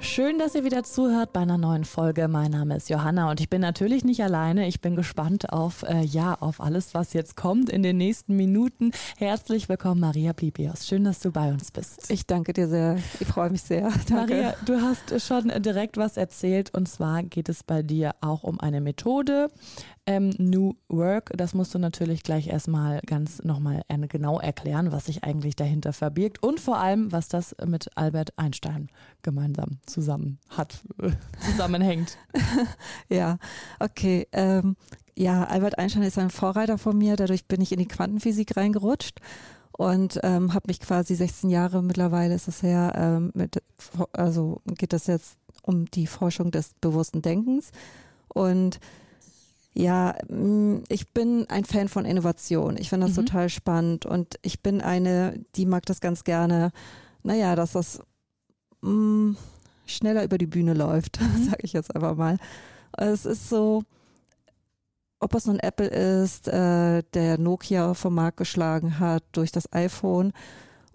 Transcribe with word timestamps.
Schön, 0.00 0.38
dass 0.38 0.54
ihr 0.54 0.62
wieder 0.62 0.84
zuhört 0.84 1.32
bei 1.32 1.40
einer 1.40 1.58
neuen 1.58 1.84
Folge. 1.84 2.28
Mein 2.28 2.52
Name 2.52 2.76
ist 2.76 2.88
Johanna 2.88 3.30
und 3.30 3.40
ich 3.40 3.50
bin 3.50 3.60
natürlich 3.60 4.04
nicht 4.04 4.22
alleine. 4.22 4.68
Ich 4.68 4.80
bin 4.80 4.94
gespannt 4.94 5.52
auf, 5.52 5.82
äh, 5.82 6.02
ja, 6.02 6.34
auf 6.34 6.60
alles, 6.60 6.94
was 6.94 7.14
jetzt 7.14 7.36
kommt 7.36 7.68
in 7.68 7.82
den 7.82 7.96
nächsten 7.96 8.36
Minuten. 8.36 8.92
Herzlich 9.16 9.68
willkommen, 9.68 10.00
Maria 10.00 10.32
Blibios. 10.32 10.86
Schön, 10.86 11.02
dass 11.02 11.18
du 11.18 11.32
bei 11.32 11.50
uns 11.50 11.72
bist. 11.72 12.10
Ich 12.10 12.26
danke 12.26 12.52
dir 12.52 12.68
sehr. 12.68 12.98
Ich 13.18 13.26
freue 13.26 13.50
mich 13.50 13.62
sehr. 13.62 13.92
Danke. 14.08 14.34
Maria, 14.34 14.54
du 14.64 14.80
hast 14.80 15.20
schon 15.20 15.50
direkt 15.62 15.96
was 15.96 16.16
erzählt 16.16 16.72
und 16.74 16.88
zwar 16.88 17.24
geht 17.24 17.48
es 17.48 17.64
bei 17.64 17.82
dir 17.82 18.14
auch 18.20 18.44
um 18.44 18.60
eine 18.60 18.80
Methode, 18.80 19.50
ähm, 20.08 20.30
New 20.38 20.74
Work, 20.88 21.32
das 21.36 21.52
musst 21.52 21.74
du 21.74 21.78
natürlich 21.78 22.22
gleich 22.22 22.46
erstmal 22.46 23.00
ganz 23.04 23.44
nochmal 23.44 23.82
genau 24.08 24.40
erklären, 24.40 24.90
was 24.90 25.04
sich 25.04 25.22
eigentlich 25.22 25.54
dahinter 25.54 25.92
verbirgt 25.92 26.42
und 26.42 26.60
vor 26.60 26.78
allem, 26.78 27.12
was 27.12 27.28
das 27.28 27.54
mit 27.66 27.90
Albert 27.94 28.32
Einstein 28.38 28.88
gemeinsam 29.20 29.80
zusammen 29.88 30.38
hat, 30.48 30.82
zusammenhängt. 31.44 32.18
ja, 33.08 33.38
okay. 33.80 34.28
Ähm, 34.32 34.76
ja, 35.16 35.44
Albert 35.44 35.78
Einstein 35.78 36.04
ist 36.04 36.18
ein 36.18 36.30
Vorreiter 36.30 36.78
von 36.78 36.96
mir, 36.96 37.16
dadurch 37.16 37.46
bin 37.46 37.60
ich 37.60 37.72
in 37.72 37.80
die 37.80 37.88
Quantenphysik 37.88 38.56
reingerutscht 38.56 39.20
und 39.72 40.20
ähm, 40.22 40.54
habe 40.54 40.68
mich 40.68 40.80
quasi 40.80 41.14
16 41.14 41.50
Jahre 41.50 41.82
mittlerweile 41.82 42.34
ist 42.34 42.48
es 42.48 42.62
her 42.62 42.92
ähm, 42.96 43.30
mit 43.34 43.62
also 44.12 44.60
geht 44.66 44.92
das 44.92 45.06
jetzt 45.06 45.36
um 45.62 45.86
die 45.86 46.06
Forschung 46.06 46.50
des 46.50 46.74
bewussten 46.80 47.22
Denkens 47.22 47.72
und 48.28 48.80
ja, 49.74 50.16
mm, 50.28 50.82
ich 50.88 51.12
bin 51.12 51.46
ein 51.48 51.64
Fan 51.64 51.88
von 51.88 52.04
Innovation. 52.04 52.76
Ich 52.78 52.88
finde 52.88 53.06
das 53.06 53.16
mhm. 53.16 53.26
total 53.26 53.48
spannend 53.48 54.06
und 54.06 54.34
ich 54.42 54.60
bin 54.60 54.80
eine, 54.80 55.38
die 55.54 55.66
mag 55.66 55.86
das 55.86 56.00
ganz 56.00 56.24
gerne, 56.24 56.72
naja, 57.22 57.54
dass 57.54 57.72
das 57.72 58.00
mh, 58.80 58.90
mm, 58.90 59.36
schneller 59.88 60.24
über 60.24 60.38
die 60.38 60.46
Bühne 60.46 60.74
läuft, 60.74 61.20
mhm. 61.20 61.44
sage 61.44 61.62
ich 61.62 61.72
jetzt 61.72 61.94
einfach 61.94 62.16
mal. 62.16 62.38
Es 62.96 63.26
ist 63.26 63.48
so, 63.48 63.82
ob 65.20 65.34
es 65.34 65.46
nun 65.46 65.58
Apple 65.58 65.88
ist, 65.88 66.48
äh, 66.48 67.02
der 67.14 67.38
Nokia 67.38 67.94
vom 67.94 68.14
Markt 68.14 68.38
geschlagen 68.38 68.98
hat 68.98 69.24
durch 69.32 69.52
das 69.52 69.72
iPhone 69.72 70.32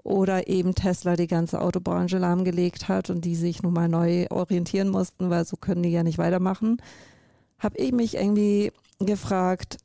oder 0.03 0.47
eben 0.47 0.75
Tesla 0.75 1.16
die 1.16 1.27
ganze 1.27 1.61
Autobranche 1.61 2.17
lahmgelegt 2.17 2.89
hat 2.89 3.09
und 3.09 3.23
die 3.23 3.36
sich 3.36 3.64
nun 3.64 3.73
mal 3.73 3.88
neu 3.88 4.27
orientieren 4.30 4.89
mussten, 4.89 5.30
weil 5.30 5.45
so 5.45 5.55
können 5.55 5.83
die 5.83 5.91
ja 5.91 6.03
nicht 6.03 6.17
weitermachen 6.17 6.77
habe 7.64 7.77
ich 7.77 7.94
mich 7.94 8.16
irgendwie 8.16 8.71
gefragt, 8.99 9.77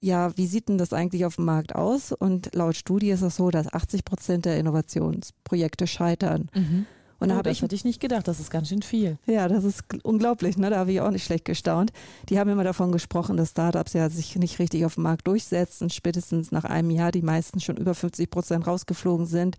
ja, 0.00 0.36
wie 0.36 0.46
sieht 0.46 0.68
denn 0.68 0.78
das 0.78 0.92
eigentlich 0.92 1.24
auf 1.24 1.36
dem 1.36 1.44
Markt 1.44 1.74
aus? 1.74 2.12
Und 2.12 2.54
laut 2.54 2.76
Studie 2.76 3.10
ist 3.10 3.22
es 3.22 3.36
so, 3.36 3.50
dass 3.50 3.72
80 3.72 4.04
Prozent 4.04 4.44
der 4.44 4.58
Innovationsprojekte 4.58 5.86
scheitern. 5.86 6.48
Mhm. 6.54 6.86
Und 7.20 7.30
da 7.30 7.38
oh, 7.38 7.42
das 7.42 7.56
ich, 7.56 7.62
hätte 7.62 7.74
ich 7.74 7.84
nicht 7.84 8.00
gedacht, 8.00 8.28
das 8.28 8.38
ist 8.38 8.50
ganz 8.50 8.68
schön 8.68 8.82
viel. 8.82 9.18
Ja, 9.26 9.48
das 9.48 9.64
ist 9.64 9.82
unglaublich, 10.04 10.56
ne? 10.56 10.70
Da 10.70 10.78
habe 10.78 10.92
ich 10.92 11.00
auch 11.00 11.10
nicht 11.10 11.24
schlecht 11.24 11.44
gestaunt. 11.44 11.92
Die 12.28 12.38
haben 12.38 12.48
immer 12.48 12.62
davon 12.62 12.92
gesprochen, 12.92 13.36
dass 13.36 13.50
Startups 13.50 13.92
ja 13.92 14.08
sich 14.08 14.36
nicht 14.36 14.60
richtig 14.60 14.84
auf 14.84 14.94
dem 14.94 15.02
Markt 15.02 15.26
durchsetzen, 15.26 15.90
spätestens 15.90 16.52
nach 16.52 16.64
einem 16.64 16.90
Jahr 16.90 17.10
die 17.10 17.22
meisten 17.22 17.58
schon 17.58 17.76
über 17.76 17.94
50 17.94 18.30
Prozent 18.30 18.66
rausgeflogen 18.66 19.26
sind, 19.26 19.56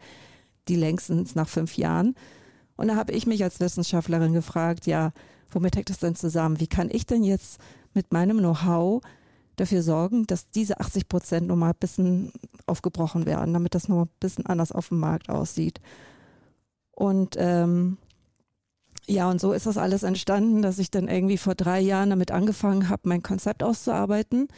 die 0.69 0.77
längstens 0.77 1.35
nach 1.35 1.49
fünf 1.49 1.75
Jahren. 1.75 2.15
Und 2.77 2.87
da 2.87 2.95
habe 2.95 3.11
ich 3.11 3.27
mich 3.27 3.43
als 3.43 3.59
Wissenschaftlerin 3.59 4.31
gefragt, 4.31 4.87
ja, 4.87 5.11
womit 5.52 5.75
hängt 5.75 5.89
das 5.89 5.99
denn 5.99 6.15
zusammen? 6.15 6.61
Wie 6.61 6.67
kann 6.67 6.89
ich 6.89 7.05
denn 7.05 7.23
jetzt 7.23 7.59
mit 7.93 8.14
meinem 8.14 8.37
Know-how 8.37 9.02
dafür 9.59 9.83
sorgen, 9.83 10.25
dass 10.27 10.49
diese 10.49 10.80
80 10.80 11.09
Prozent 11.09 11.48
nochmal 11.48 11.71
ein 11.71 11.80
bisschen 11.80 12.31
aufgebrochen 12.65 13.25
werden, 13.25 13.53
damit 13.53 13.75
das 13.75 13.89
noch 13.89 14.03
ein 14.03 14.09
bisschen 14.19 14.45
anders 14.45 14.71
auf 14.71 14.89
dem 14.89 14.99
Markt 14.99 15.30
aussieht. 15.30 15.81
Und 16.99 17.36
ähm, 17.37 17.98
ja, 19.08 19.30
und 19.30 19.39
so 19.39 19.54
ist 19.54 19.65
das 19.65 19.77
alles 19.77 20.04
entstanden, 20.04 20.61
dass 20.61 20.80
ich 20.80 20.92
dann 20.92 21.08
irgendwie 21.08 21.37
vor 21.37 21.55
drei 21.55 21.80
Jahren 21.80 22.10
damit 22.10 22.32
angefangen 22.32 22.89
habe, 22.89 23.08
mein 23.08 23.23
Konzept 23.23 23.64
auszuarbeiten 23.64 24.49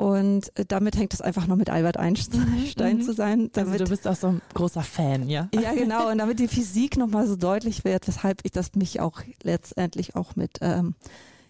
und 0.00 0.56
äh, 0.58 0.64
damit 0.66 0.96
hängt 0.96 1.12
es 1.12 1.20
einfach 1.20 1.46
nur 1.46 1.58
mit 1.58 1.68
Albert 1.68 1.98
Einstein 1.98 2.96
mhm. 2.96 3.02
zu 3.02 3.12
sein. 3.12 3.50
Damit, 3.52 3.72
also 3.74 3.84
du 3.84 3.90
bist 3.90 4.08
auch 4.08 4.16
so 4.16 4.28
ein 4.28 4.42
großer 4.54 4.82
Fan, 4.82 5.28
ja? 5.28 5.50
Ja, 5.54 5.74
genau. 5.74 6.10
Und 6.10 6.16
damit 6.16 6.38
die 6.38 6.48
Physik 6.48 6.96
nochmal 6.96 7.26
so 7.26 7.36
deutlich 7.36 7.84
wird, 7.84 8.08
weshalb 8.08 8.40
ich 8.44 8.50
das 8.50 8.74
mich 8.76 9.00
auch 9.00 9.20
letztendlich 9.42 10.16
auch 10.16 10.36
mit, 10.36 10.56
ähm, 10.62 10.94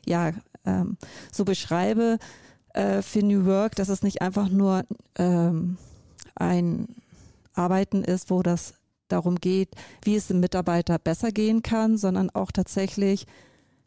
ja, 0.05 0.33
ähm, 0.67 0.97
so 1.31 1.45
beschreibe 1.45 2.19
äh, 2.75 3.03
für 3.03 3.21
New 3.21 3.47
Work, 3.47 3.77
dass 3.77 3.89
es 3.89 4.03
nicht 4.03 4.21
einfach 4.21 4.49
nur 4.49 4.83
ähm, 5.15 5.79
ein 6.35 6.89
Arbeiten 7.55 8.03
ist, 8.03 8.31
wo 8.31 8.43
das 8.43 8.75
darum 9.13 9.37
geht, 9.37 9.75
wie 10.03 10.17
es 10.17 10.29
dem 10.29 10.41
Mitarbeiter 10.41 10.99
besser 10.99 11.31
gehen 11.33 11.63
kann, 11.63 11.97
sondern 11.97 12.31
auch 12.31 12.53
tatsächlich 12.53 13.27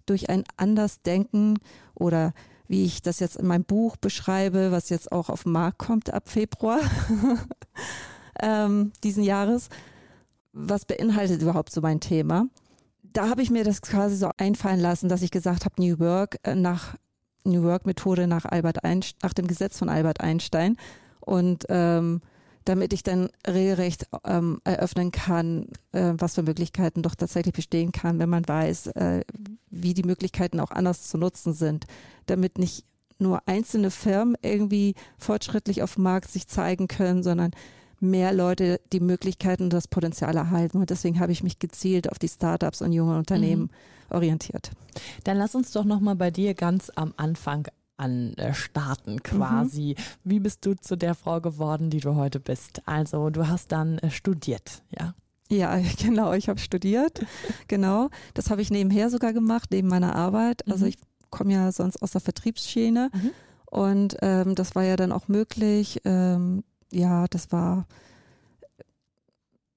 durch 0.06 0.30
ein 0.30 0.44
anders 0.58 1.02
Denken 1.02 1.60
oder 1.96 2.34
wie 2.68 2.86
ich 2.86 3.02
das 3.02 3.20
jetzt 3.20 3.38
in 3.38 3.48
meinem 3.48 3.66
Buch 3.66 3.98
beschreibe, 3.98 4.72
was 4.72 4.90
jetzt 4.90 5.12
auch 5.12 5.30
auf 5.30 5.44
den 5.44 5.52
Markt 5.52 5.80
kommt 5.80 6.14
ab 6.14 6.30
Februar 6.30 6.80
ähm, 8.42 8.92
diesen 9.04 9.24
Jahres. 9.24 9.70
Was 10.54 10.86
beinhaltet 10.86 11.42
überhaupt 11.42 11.72
so 11.72 11.82
mein 11.82 12.00
Thema? 12.00 12.46
Da 13.02 13.30
habe 13.30 13.42
ich 13.42 13.52
mir 13.52 13.64
das 13.64 13.82
quasi 13.82 14.16
so 14.16 14.32
einfallen 14.38 14.80
lassen, 14.80 15.10
dass 15.10 15.22
ich 15.22 15.32
gesagt 15.32 15.66
habe, 15.66 15.82
New 15.82 16.00
Work 16.00 16.38
äh, 16.44 16.56
nach 16.56 16.96
New 17.44 17.64
Work 17.64 17.86
Methode 17.86 18.28
nach 18.28 18.46
Albert 18.46 18.84
Einstein, 18.84 19.20
nach 19.22 19.34
dem 19.34 19.48
Gesetz 19.48 19.78
von 19.78 19.90
Albert 19.90 20.22
Einstein 20.22 20.78
und 21.20 21.66
ähm, 21.70 22.22
damit 22.66 22.94
ich 22.94 23.04
dann 23.04 23.30
regelrecht 23.48 24.08
ähm, 24.26 24.62
eröffnen 24.64 25.12
kann, 25.12 25.68
äh, 25.92 26.14
was 26.18 26.36
für 26.36 26.44
Möglichkeiten 26.44 27.02
doch 27.02 27.16
tatsächlich 27.16 27.54
bestehen 27.54 27.92
kann, 27.92 28.20
wenn 28.20 28.30
man 28.30 28.48
weiß, 28.48 28.88
äh, 28.88 29.22
wie 29.70 29.94
die 29.94 30.04
Möglichkeiten 30.04 30.60
auch 30.60 30.72
anders 30.72 31.08
zu 31.08 31.18
nutzen 31.18 31.54
sind, 31.54 31.86
damit 32.26 32.58
nicht 32.58 32.86
nur 33.20 33.48
einzelne 33.48 33.92
Firmen 33.92 34.36
irgendwie 34.42 34.96
fortschrittlich 35.18 35.84
auf 35.84 35.96
dem 35.96 36.04
Markt 36.04 36.30
sich 36.30 36.48
zeigen 36.48 36.88
können, 36.88 37.24
sondern 37.24 37.52
mehr 38.00 38.34
Leute 38.34 38.82
die 38.92 39.00
Möglichkeiten 39.00 39.64
und 39.64 39.74
das 39.74 39.88
Potenzial 39.88 40.36
erhalten. 40.36 40.78
Und 40.78 40.90
deswegen 40.90 41.20
habe 41.20 41.32
ich 41.32 41.42
mich 41.42 41.60
gezielt 41.60 42.12
auf 42.12 42.20
die 42.20 42.28
Startups 42.28 42.82
und 42.82 42.92
junge 42.92 43.18
Unternehmen 43.18 43.64
mhm. 43.64 44.16
orientiert. 44.16 44.72
Dann 45.24 45.38
lass 45.38 45.56
uns 45.56 45.72
doch 45.72 45.86
nochmal 45.86 46.16
bei 46.16 46.30
dir 46.30 46.54
ganz 46.54 46.92
am 46.96 47.14
Anfang 47.18 47.68
an 47.98 48.34
äh, 48.36 48.54
starten 48.54 49.22
quasi. 49.24 49.96
Mhm. 49.98 50.04
Wie 50.24 50.40
bist 50.40 50.66
du 50.66 50.76
zu 50.76 50.96
der 50.96 51.16
Frau 51.16 51.42
geworden, 51.42 51.90
die 51.90 52.00
du 52.00 52.16
heute 52.16 52.40
bist? 52.40 52.82
Also 52.86 53.30
du 53.30 53.48
hast 53.48 53.72
dann 53.72 53.98
äh, 54.00 54.10
studiert, 54.10 54.84
ja? 54.90 55.14
Ja, 55.50 55.78
genau, 56.00 56.34
ich 56.34 56.50
habe 56.50 56.60
studiert. 56.60 57.26
genau. 57.68 58.10
Das 58.34 58.50
habe 58.50 58.62
ich 58.62 58.72
nebenher 58.72 59.10
sogar 59.10 59.34
gemacht, 59.34 59.70
neben 59.72 59.88
meiner 59.88 60.16
Arbeit. 60.16 60.68
Also 60.68 60.86
mhm. 60.86 60.90
ich 60.90 60.98
komme 61.30 61.54
ja 61.54 61.72
sonst 61.72 62.02
aus 62.02 62.12
der 62.12 62.22
Vertriebsschiene. 62.22 63.10
Mhm. 63.14 63.32
Und 63.66 64.18
ähm, 64.22 64.56
das 64.56 64.76
war 64.76 64.84
ja 64.84 64.96
dann 64.96 65.12
auch 65.12 65.28
möglich. 65.28 66.02
Ähm, 66.06 66.64
ja, 66.92 67.26
das 67.28 67.52
war 67.52 67.88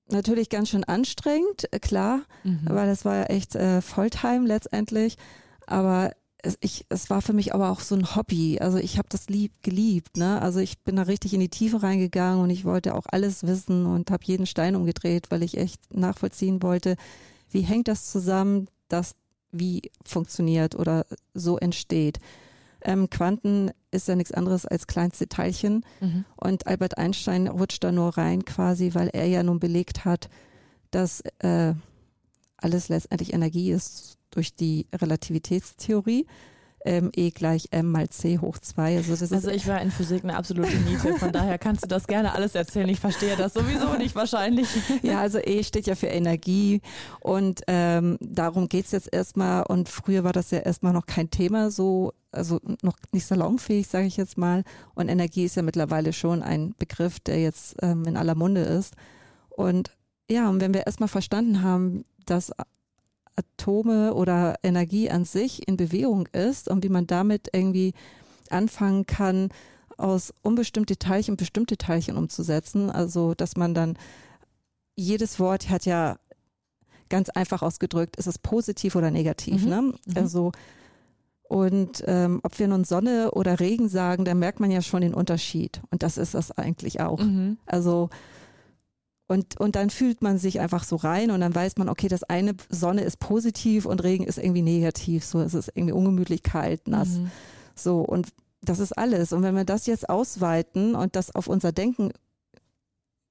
natürlich 0.08 0.50
ganz 0.50 0.68
schön 0.68 0.84
anstrengend, 0.84 1.72
äh, 1.72 1.78
klar, 1.78 2.20
mhm. 2.44 2.60
weil 2.64 2.86
das 2.86 3.04
war 3.04 3.16
ja 3.16 3.22
echt 3.24 3.54
äh, 3.54 3.80
Volltime 3.80 4.46
letztendlich. 4.46 5.16
Aber 5.66 6.12
es, 6.42 6.56
ich, 6.60 6.86
es 6.88 7.10
war 7.10 7.22
für 7.22 7.32
mich 7.32 7.54
aber 7.54 7.70
auch 7.70 7.80
so 7.80 7.94
ein 7.94 8.14
Hobby. 8.14 8.58
Also 8.60 8.78
ich 8.78 8.98
habe 8.98 9.08
das 9.08 9.28
lieb 9.28 9.52
geliebt. 9.62 10.16
Ne? 10.16 10.40
Also 10.40 10.60
ich 10.60 10.78
bin 10.80 10.96
da 10.96 11.02
richtig 11.02 11.34
in 11.34 11.40
die 11.40 11.48
Tiefe 11.48 11.82
reingegangen 11.82 12.42
und 12.42 12.50
ich 12.50 12.64
wollte 12.64 12.94
auch 12.94 13.06
alles 13.06 13.44
wissen 13.44 13.86
und 13.86 14.10
habe 14.10 14.24
jeden 14.24 14.46
Stein 14.46 14.76
umgedreht, 14.76 15.30
weil 15.30 15.42
ich 15.42 15.56
echt 15.56 15.94
nachvollziehen 15.94 16.62
wollte, 16.62 16.96
wie 17.50 17.62
hängt 17.62 17.88
das 17.88 18.10
zusammen, 18.10 18.68
dass 18.88 19.14
wie 19.52 19.90
funktioniert 20.04 20.74
oder 20.74 21.06
so 21.34 21.58
entsteht. 21.58 22.20
Ähm, 22.82 23.08
Quanten 23.08 23.70
ist 23.90 24.06
ja 24.06 24.14
nichts 24.14 24.32
anderes 24.32 24.66
als 24.66 24.86
kleinste 24.86 25.28
Teilchen 25.28 25.84
mhm. 26.00 26.24
und 26.36 26.66
Albert 26.66 26.98
Einstein 26.98 27.48
rutscht 27.48 27.82
da 27.82 27.90
nur 27.90 28.16
rein 28.18 28.44
quasi, 28.44 28.94
weil 28.94 29.08
er 29.08 29.26
ja 29.26 29.42
nun 29.42 29.58
belegt 29.58 30.04
hat, 30.04 30.28
dass 30.90 31.22
äh, 31.38 31.74
alles 32.58 32.88
letztendlich 32.88 33.32
Energie 33.32 33.70
ist 33.70 34.15
durch 34.36 34.54
die 34.54 34.86
Relativitätstheorie. 34.94 36.26
ähm, 36.86 37.10
E 37.14 37.30
gleich 37.30 37.68
M 37.72 37.90
mal 37.90 38.08
C 38.08 38.38
hoch 38.38 38.58
2. 38.58 38.98
Also, 38.98 39.16
das 39.16 39.32
also 39.32 39.50
ich 39.50 39.66
war 39.66 39.80
in 39.82 39.90
Physik 39.90 40.22
eine 40.22 40.36
absolute 40.36 40.76
Niete, 40.76 41.14
von 41.18 41.32
daher 41.32 41.58
kannst 41.58 41.82
du 41.82 41.88
das 41.88 42.06
gerne 42.06 42.32
alles 42.32 42.54
erzählen. 42.54 42.88
Ich 42.88 43.00
verstehe 43.00 43.36
das 43.36 43.54
sowieso 43.54 43.94
nicht 43.94 44.14
wahrscheinlich. 44.14 44.68
Ja, 45.02 45.20
also 45.20 45.38
E 45.38 45.64
steht 45.64 45.86
ja 45.86 45.94
für 45.94 46.06
Energie 46.06 46.80
und 47.20 47.62
ähm, 47.66 48.18
darum 48.20 48.68
geht's 48.68 48.92
jetzt 48.92 49.12
erstmal 49.12 49.64
und 49.64 49.88
früher 49.88 50.22
war 50.24 50.32
das 50.32 50.50
ja 50.52 50.58
erstmal 50.58 50.92
noch 50.92 51.06
kein 51.06 51.30
Thema 51.30 51.70
so, 51.70 52.12
also 52.30 52.60
noch 52.82 52.96
nicht 53.12 53.26
salonfähig, 53.26 53.88
sage 53.88 54.06
ich 54.06 54.16
jetzt 54.16 54.38
mal. 54.38 54.62
Und 54.94 55.08
Energie 55.08 55.44
ist 55.44 55.56
ja 55.56 55.62
mittlerweile 55.62 56.12
schon 56.12 56.42
ein 56.42 56.74
Begriff, 56.78 57.18
der 57.20 57.40
jetzt 57.40 57.76
ähm, 57.82 58.04
in 58.04 58.16
aller 58.16 58.34
Munde 58.36 58.60
ist. 58.60 58.94
Und 59.48 59.90
ja, 60.30 60.48
und 60.48 60.60
wenn 60.60 60.74
wir 60.74 60.86
erstmal 60.86 61.08
verstanden 61.08 61.62
haben, 61.62 62.04
dass 62.26 62.52
Atome 63.36 64.14
oder 64.14 64.56
Energie 64.62 65.10
an 65.10 65.24
sich 65.24 65.68
in 65.68 65.76
Bewegung 65.76 66.28
ist 66.32 66.68
und 66.68 66.82
wie 66.82 66.88
man 66.88 67.06
damit 67.06 67.50
irgendwie 67.52 67.94
anfangen 68.50 69.06
kann, 69.06 69.50
aus 69.96 70.32
unbestimmte 70.42 70.98
Teilchen 70.98 71.36
bestimmte 71.36 71.76
Teilchen 71.76 72.16
umzusetzen. 72.16 72.90
Also, 72.90 73.34
dass 73.34 73.56
man 73.56 73.74
dann 73.74 73.98
jedes 74.94 75.38
Wort 75.38 75.68
hat 75.68 75.84
ja 75.86 76.18
ganz 77.08 77.30
einfach 77.30 77.62
ausgedrückt, 77.62 78.16
ist 78.16 78.26
es 78.26 78.38
positiv 78.38 78.96
oder 78.96 79.10
negativ. 79.10 79.64
Mhm. 79.64 79.68
Ne? 79.68 79.82
Mhm. 79.82 79.94
Also 80.14 80.52
und 81.48 82.02
ähm, 82.06 82.40
ob 82.42 82.58
wir 82.58 82.66
nun 82.66 82.84
Sonne 82.84 83.30
oder 83.30 83.60
Regen 83.60 83.88
sagen, 83.88 84.24
da 84.24 84.34
merkt 84.34 84.58
man 84.58 84.70
ja 84.70 84.82
schon 84.82 85.02
den 85.02 85.14
Unterschied. 85.14 85.80
Und 85.90 86.02
das 86.02 86.18
ist 86.18 86.34
das 86.34 86.50
eigentlich 86.50 87.00
auch. 87.00 87.20
Mhm. 87.20 87.58
Also 87.66 88.10
und, 89.28 89.58
und 89.60 89.76
dann 89.76 89.90
fühlt 89.90 90.22
man 90.22 90.38
sich 90.38 90.60
einfach 90.60 90.84
so 90.84 90.96
rein 90.96 91.30
und 91.30 91.40
dann 91.40 91.54
weiß 91.54 91.76
man, 91.78 91.88
okay, 91.88 92.08
das 92.08 92.22
eine 92.22 92.54
Sonne 92.68 93.02
ist 93.02 93.18
positiv 93.18 93.84
und 93.86 94.02
Regen 94.04 94.24
ist 94.24 94.38
irgendwie 94.38 94.62
negativ. 94.62 95.24
So, 95.24 95.40
es 95.40 95.54
ist 95.54 95.70
irgendwie 95.74 95.92
ungemütlich 95.92 96.42
kalt, 96.42 96.86
nass. 96.86 97.08
Mhm. 97.08 97.30
So, 97.74 98.00
und 98.00 98.28
das 98.62 98.78
ist 98.78 98.96
alles. 98.96 99.32
Und 99.32 99.42
wenn 99.42 99.56
wir 99.56 99.64
das 99.64 99.86
jetzt 99.86 100.08
ausweiten 100.08 100.94
und 100.94 101.16
das 101.16 101.34
auf 101.34 101.48
unser 101.48 101.72
Denken 101.72 102.12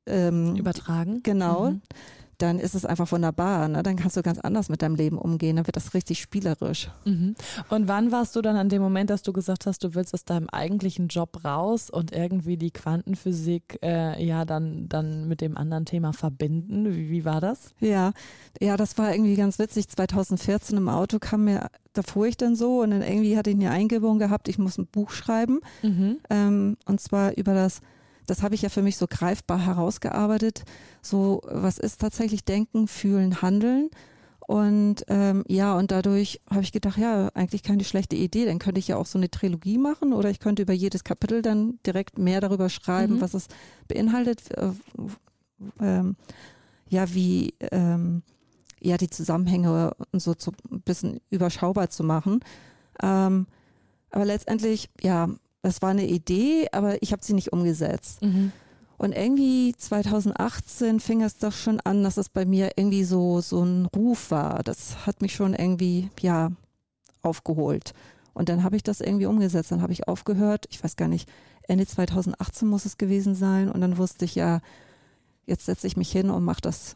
ähm, 0.05 0.55
übertragen, 0.55 1.21
genau, 1.23 1.71
mhm 1.71 1.81
dann 2.37 2.59
ist 2.59 2.75
es 2.75 2.85
einfach 2.85 3.11
wunderbar. 3.11 3.67
Ne? 3.67 3.83
Dann 3.83 3.95
kannst 3.95 4.17
du 4.17 4.21
ganz 4.21 4.39
anders 4.39 4.69
mit 4.69 4.81
deinem 4.81 4.95
Leben 4.95 5.17
umgehen. 5.17 5.55
Dann 5.55 5.67
wird 5.67 5.75
das 5.75 5.93
richtig 5.93 6.21
spielerisch. 6.21 6.89
Mhm. 7.05 7.35
Und 7.69 7.87
wann 7.87 8.11
warst 8.11 8.35
du 8.35 8.41
dann 8.41 8.55
an 8.55 8.69
dem 8.69 8.81
Moment, 8.81 9.09
dass 9.09 9.21
du 9.23 9.33
gesagt 9.33 9.65
hast, 9.65 9.83
du 9.83 9.95
willst 9.95 10.13
aus 10.13 10.25
deinem 10.25 10.49
eigentlichen 10.49 11.07
Job 11.07 11.43
raus 11.45 11.89
und 11.89 12.11
irgendwie 12.11 12.57
die 12.57 12.71
Quantenphysik 12.71 13.79
äh, 13.81 14.23
ja 14.23 14.45
dann, 14.45 14.87
dann 14.89 15.27
mit 15.27 15.41
dem 15.41 15.57
anderen 15.57 15.85
Thema 15.85 16.13
verbinden? 16.13 16.93
Wie, 16.93 17.09
wie 17.09 17.25
war 17.25 17.41
das? 17.41 17.73
Ja, 17.79 18.11
ja, 18.61 18.77
das 18.77 18.97
war 18.97 19.11
irgendwie 19.11 19.35
ganz 19.35 19.59
witzig. 19.59 19.87
2014 19.89 20.77
im 20.77 20.89
Auto 20.89 21.19
kam 21.19 21.45
mir 21.45 21.69
da 21.95 22.01
fuhr 22.01 22.27
ich 22.27 22.37
dann 22.37 22.55
so 22.55 22.81
und 22.81 22.91
dann 22.91 23.01
irgendwie 23.01 23.37
hatte 23.37 23.49
ich 23.49 23.55
eine 23.55 23.71
Eingebung 23.71 24.19
gehabt, 24.19 24.47
ich 24.47 24.57
muss 24.57 24.77
ein 24.77 24.85
Buch 24.87 25.11
schreiben. 25.11 25.61
Mhm. 25.81 26.17
Ähm, 26.29 26.77
und 26.85 26.99
zwar 26.99 27.37
über 27.37 27.53
das 27.53 27.81
das 28.25 28.43
habe 28.43 28.55
ich 28.55 28.61
ja 28.61 28.69
für 28.69 28.81
mich 28.81 28.97
so 28.97 29.07
greifbar 29.07 29.65
herausgearbeitet. 29.65 30.63
So, 31.01 31.41
was 31.45 31.77
ist 31.77 32.01
tatsächlich 32.01 32.45
Denken, 32.45 32.87
Fühlen, 32.87 33.41
Handeln? 33.41 33.89
Und 34.47 35.05
ähm, 35.07 35.43
ja, 35.47 35.75
und 35.75 35.89
dadurch 35.91 36.39
habe 36.49 36.61
ich 36.61 36.71
gedacht, 36.71 36.97
ja, 36.97 37.29
eigentlich 37.33 37.63
keine 37.63 37.83
schlechte 37.83 38.15
Idee. 38.15 38.45
Dann 38.45 38.59
könnte 38.59 38.79
ich 38.79 38.87
ja 38.87 38.97
auch 38.97 39.07
so 39.07 39.17
eine 39.17 39.31
Trilogie 39.31 39.79
machen 39.79 40.13
oder 40.13 40.29
ich 40.29 40.39
könnte 40.39 40.61
über 40.61 40.73
jedes 40.73 41.03
Kapitel 41.03 41.41
dann 41.41 41.79
direkt 41.85 42.19
mehr 42.19 42.41
darüber 42.41 42.69
schreiben, 42.69 43.15
mhm. 43.15 43.21
was 43.21 43.33
es 43.33 43.47
beinhaltet. 43.87 44.51
Äh, 44.55 44.71
ähm, 45.79 46.15
ja, 46.89 47.11
wie 47.13 47.55
ähm, 47.71 48.21
ja 48.79 48.97
die 48.97 49.09
Zusammenhänge 49.09 49.95
und 50.11 50.21
so 50.21 50.35
zu, 50.35 50.51
ein 50.71 50.81
bisschen 50.81 51.19
überschaubar 51.31 51.89
zu 51.89 52.03
machen. 52.03 52.41
Ähm, 53.01 53.47
aber 54.11 54.25
letztendlich, 54.25 54.89
ja, 55.01 55.29
das 55.65 55.81
war 55.81 55.89
eine 55.89 56.05
Idee, 56.05 56.67
aber 56.71 57.01
ich 57.01 57.11
habe 57.11 57.23
sie 57.23 57.33
nicht 57.33 57.51
umgesetzt. 57.51 58.21
Mhm. 58.21 58.51
Und 58.97 59.13
irgendwie 59.13 59.73
2018 59.75 60.99
fing 60.99 61.23
es 61.23 61.37
doch 61.37 61.51
schon 61.51 61.79
an, 61.81 62.03
dass 62.03 62.17
es 62.17 62.29
bei 62.29 62.45
mir 62.45 62.71
irgendwie 62.75 63.03
so, 63.03 63.41
so 63.41 63.63
ein 63.63 63.87
Ruf 63.87 64.31
war. 64.31 64.61
Das 64.63 65.05
hat 65.07 65.21
mich 65.21 65.33
schon 65.33 65.53
irgendwie, 65.53 66.09
ja, 66.21 66.51
aufgeholt. 67.23 67.93
Und 68.33 68.47
dann 68.49 68.63
habe 68.63 68.75
ich 68.75 68.83
das 68.83 69.01
irgendwie 69.01 69.25
umgesetzt. 69.25 69.71
Dann 69.71 69.81
habe 69.81 69.91
ich 69.91 70.07
aufgehört. 70.07 70.67
Ich 70.69 70.83
weiß 70.83 70.97
gar 70.97 71.07
nicht, 71.07 71.27
Ende 71.63 71.87
2018 71.87 72.67
muss 72.67 72.85
es 72.85 72.97
gewesen 72.97 73.33
sein. 73.33 73.69
Und 73.69 73.81
dann 73.81 73.97
wusste 73.97 74.23
ich, 74.23 74.35
ja, 74.35 74.61
jetzt 75.47 75.65
setze 75.65 75.87
ich 75.87 75.97
mich 75.97 76.11
hin 76.11 76.29
und 76.29 76.43
mache 76.43 76.61
das. 76.61 76.95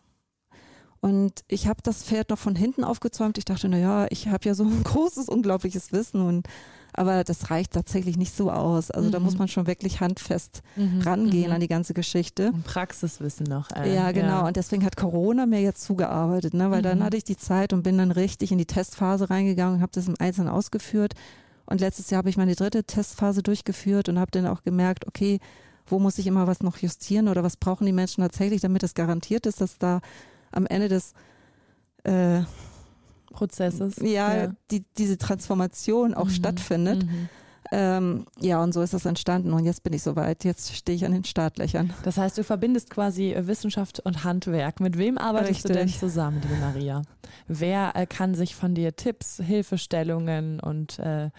Und 1.01 1.43
ich 1.47 1.67
habe 1.67 1.79
das 1.81 2.03
Pferd 2.03 2.29
noch 2.29 2.39
von 2.39 2.55
hinten 2.55 2.83
aufgezäumt. 2.83 3.37
Ich 3.37 3.45
dachte, 3.45 3.69
na 3.69 3.77
ja, 3.77 4.07
ich 4.09 4.27
habe 4.27 4.47
ja 4.47 4.53
so 4.53 4.63
ein 4.63 4.83
großes, 4.83 5.29
unglaubliches 5.29 5.91
Wissen 5.91 6.21
und 6.21 6.47
aber 6.91 7.23
das 7.23 7.51
reicht 7.51 7.73
tatsächlich 7.73 8.17
nicht 8.17 8.35
so 8.35 8.51
aus. 8.51 8.91
Also 8.91 9.07
mhm. 9.07 9.11
da 9.11 9.19
muss 9.19 9.33
mhm. 9.33 9.39
man 9.39 9.47
schon 9.47 9.67
wirklich 9.67 10.01
handfest 10.01 10.61
mhm. 10.75 11.01
rangehen 11.01 11.47
mhm. 11.47 11.53
an 11.53 11.61
die 11.61 11.67
ganze 11.67 11.93
Geschichte. 11.93 12.51
Und 12.51 12.65
Praxiswissen 12.65 13.45
noch. 13.45 13.69
Äh, 13.71 13.93
ja, 13.93 14.11
genau. 14.11 14.27
Ja. 14.27 14.47
Und 14.47 14.57
deswegen 14.57 14.83
hat 14.83 14.97
Corona 14.97 15.45
mir 15.45 15.61
jetzt 15.61 15.83
zugearbeitet, 15.83 16.53
ne? 16.53 16.71
weil 16.71 16.81
dann 16.81 16.99
mhm. 16.99 17.03
hatte 17.03 17.17
ich 17.17 17.23
die 17.23 17.37
Zeit 17.37 17.73
und 17.73 17.83
bin 17.83 17.97
dann 17.97 18.11
richtig 18.11 18.51
in 18.51 18.57
die 18.57 18.65
Testphase 18.65 19.29
reingegangen 19.29 19.75
und 19.75 19.81
habe 19.81 19.91
das 19.93 20.07
im 20.07 20.15
Einzelnen 20.19 20.49
ausgeführt. 20.49 21.13
Und 21.65 21.79
letztes 21.79 22.09
Jahr 22.09 22.17
habe 22.17 22.29
ich 22.29 22.37
meine 22.37 22.55
dritte 22.55 22.83
Testphase 22.83 23.43
durchgeführt 23.43 24.09
und 24.09 24.19
habe 24.19 24.31
dann 24.31 24.47
auch 24.47 24.63
gemerkt, 24.63 25.07
okay, 25.07 25.39
wo 25.85 25.99
muss 25.99 26.17
ich 26.17 26.27
immer 26.27 26.47
was 26.47 26.61
noch 26.61 26.77
justieren 26.77 27.27
oder 27.27 27.43
was 27.43 27.57
brauchen 27.57 27.85
die 27.85 27.93
Menschen 27.93 28.23
tatsächlich, 28.23 28.61
damit 28.61 28.83
es 28.83 28.95
garantiert 28.95 29.45
ist, 29.45 29.61
dass 29.61 29.77
da 29.77 30.01
am 30.51 30.65
Ende 30.65 30.87
des 30.87 31.13
äh, 32.03 32.41
Prozesses. 33.31 33.97
Ja, 34.01 34.35
ja. 34.35 34.53
Die, 34.71 34.83
diese 34.97 35.17
Transformation 35.17 36.13
auch 36.13 36.25
mhm. 36.25 36.31
stattfindet. 36.31 37.05
Mhm. 37.05 37.29
Ähm, 37.71 38.25
ja, 38.39 38.63
und 38.63 38.73
so 38.73 38.81
ist 38.81 38.93
das 38.93 39.05
entstanden. 39.05 39.53
Und 39.53 39.63
jetzt 39.65 39.83
bin 39.83 39.93
ich 39.93 40.01
soweit. 40.01 40.43
Jetzt 40.43 40.75
stehe 40.75 40.95
ich 40.95 41.05
an 41.05 41.11
den 41.11 41.23
Startlöchern. 41.23 41.93
Das 42.03 42.17
heißt, 42.17 42.37
du 42.37 42.43
verbindest 42.43 42.89
quasi 42.89 43.31
äh, 43.31 43.47
Wissenschaft 43.47 43.99
und 43.99 44.23
Handwerk. 44.23 44.79
Mit 44.79 44.97
wem 44.97 45.17
arbeitest 45.17 45.65
Richtig. 45.65 45.71
du 45.71 45.77
denn 45.77 45.89
zusammen, 45.89 46.41
liebe 46.41 46.55
Maria? 46.59 47.01
Wer 47.47 47.95
äh, 47.95 48.07
kann 48.07 48.33
sich 48.33 48.55
von 48.55 48.73
dir 48.73 48.95
Tipps, 48.95 49.37
Hilfestellungen 49.37 50.59
und 50.59 50.97
äh, 50.99 51.29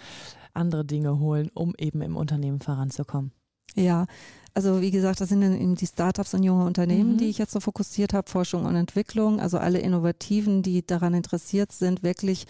andere 0.54 0.84
Dinge 0.84 1.18
holen, 1.18 1.50
um 1.54 1.74
eben 1.78 2.00
im 2.02 2.16
Unternehmen 2.16 2.60
voranzukommen? 2.60 3.32
Ja, 3.74 4.06
also 4.54 4.80
wie 4.80 4.90
gesagt, 4.90 5.20
das 5.20 5.28
sind 5.28 5.42
dann 5.42 5.58
eben 5.58 5.76
die 5.76 5.86
Startups 5.86 6.34
und 6.34 6.42
junge 6.42 6.64
Unternehmen, 6.64 7.12
mhm. 7.12 7.18
die 7.18 7.28
ich 7.28 7.38
jetzt 7.38 7.52
so 7.52 7.60
fokussiert 7.60 8.12
habe, 8.12 8.28
Forschung 8.28 8.64
und 8.64 8.74
Entwicklung, 8.74 9.40
also 9.40 9.58
alle 9.58 9.78
Innovativen, 9.78 10.62
die 10.62 10.84
daran 10.84 11.14
interessiert 11.14 11.72
sind, 11.72 12.02
wirklich 12.02 12.46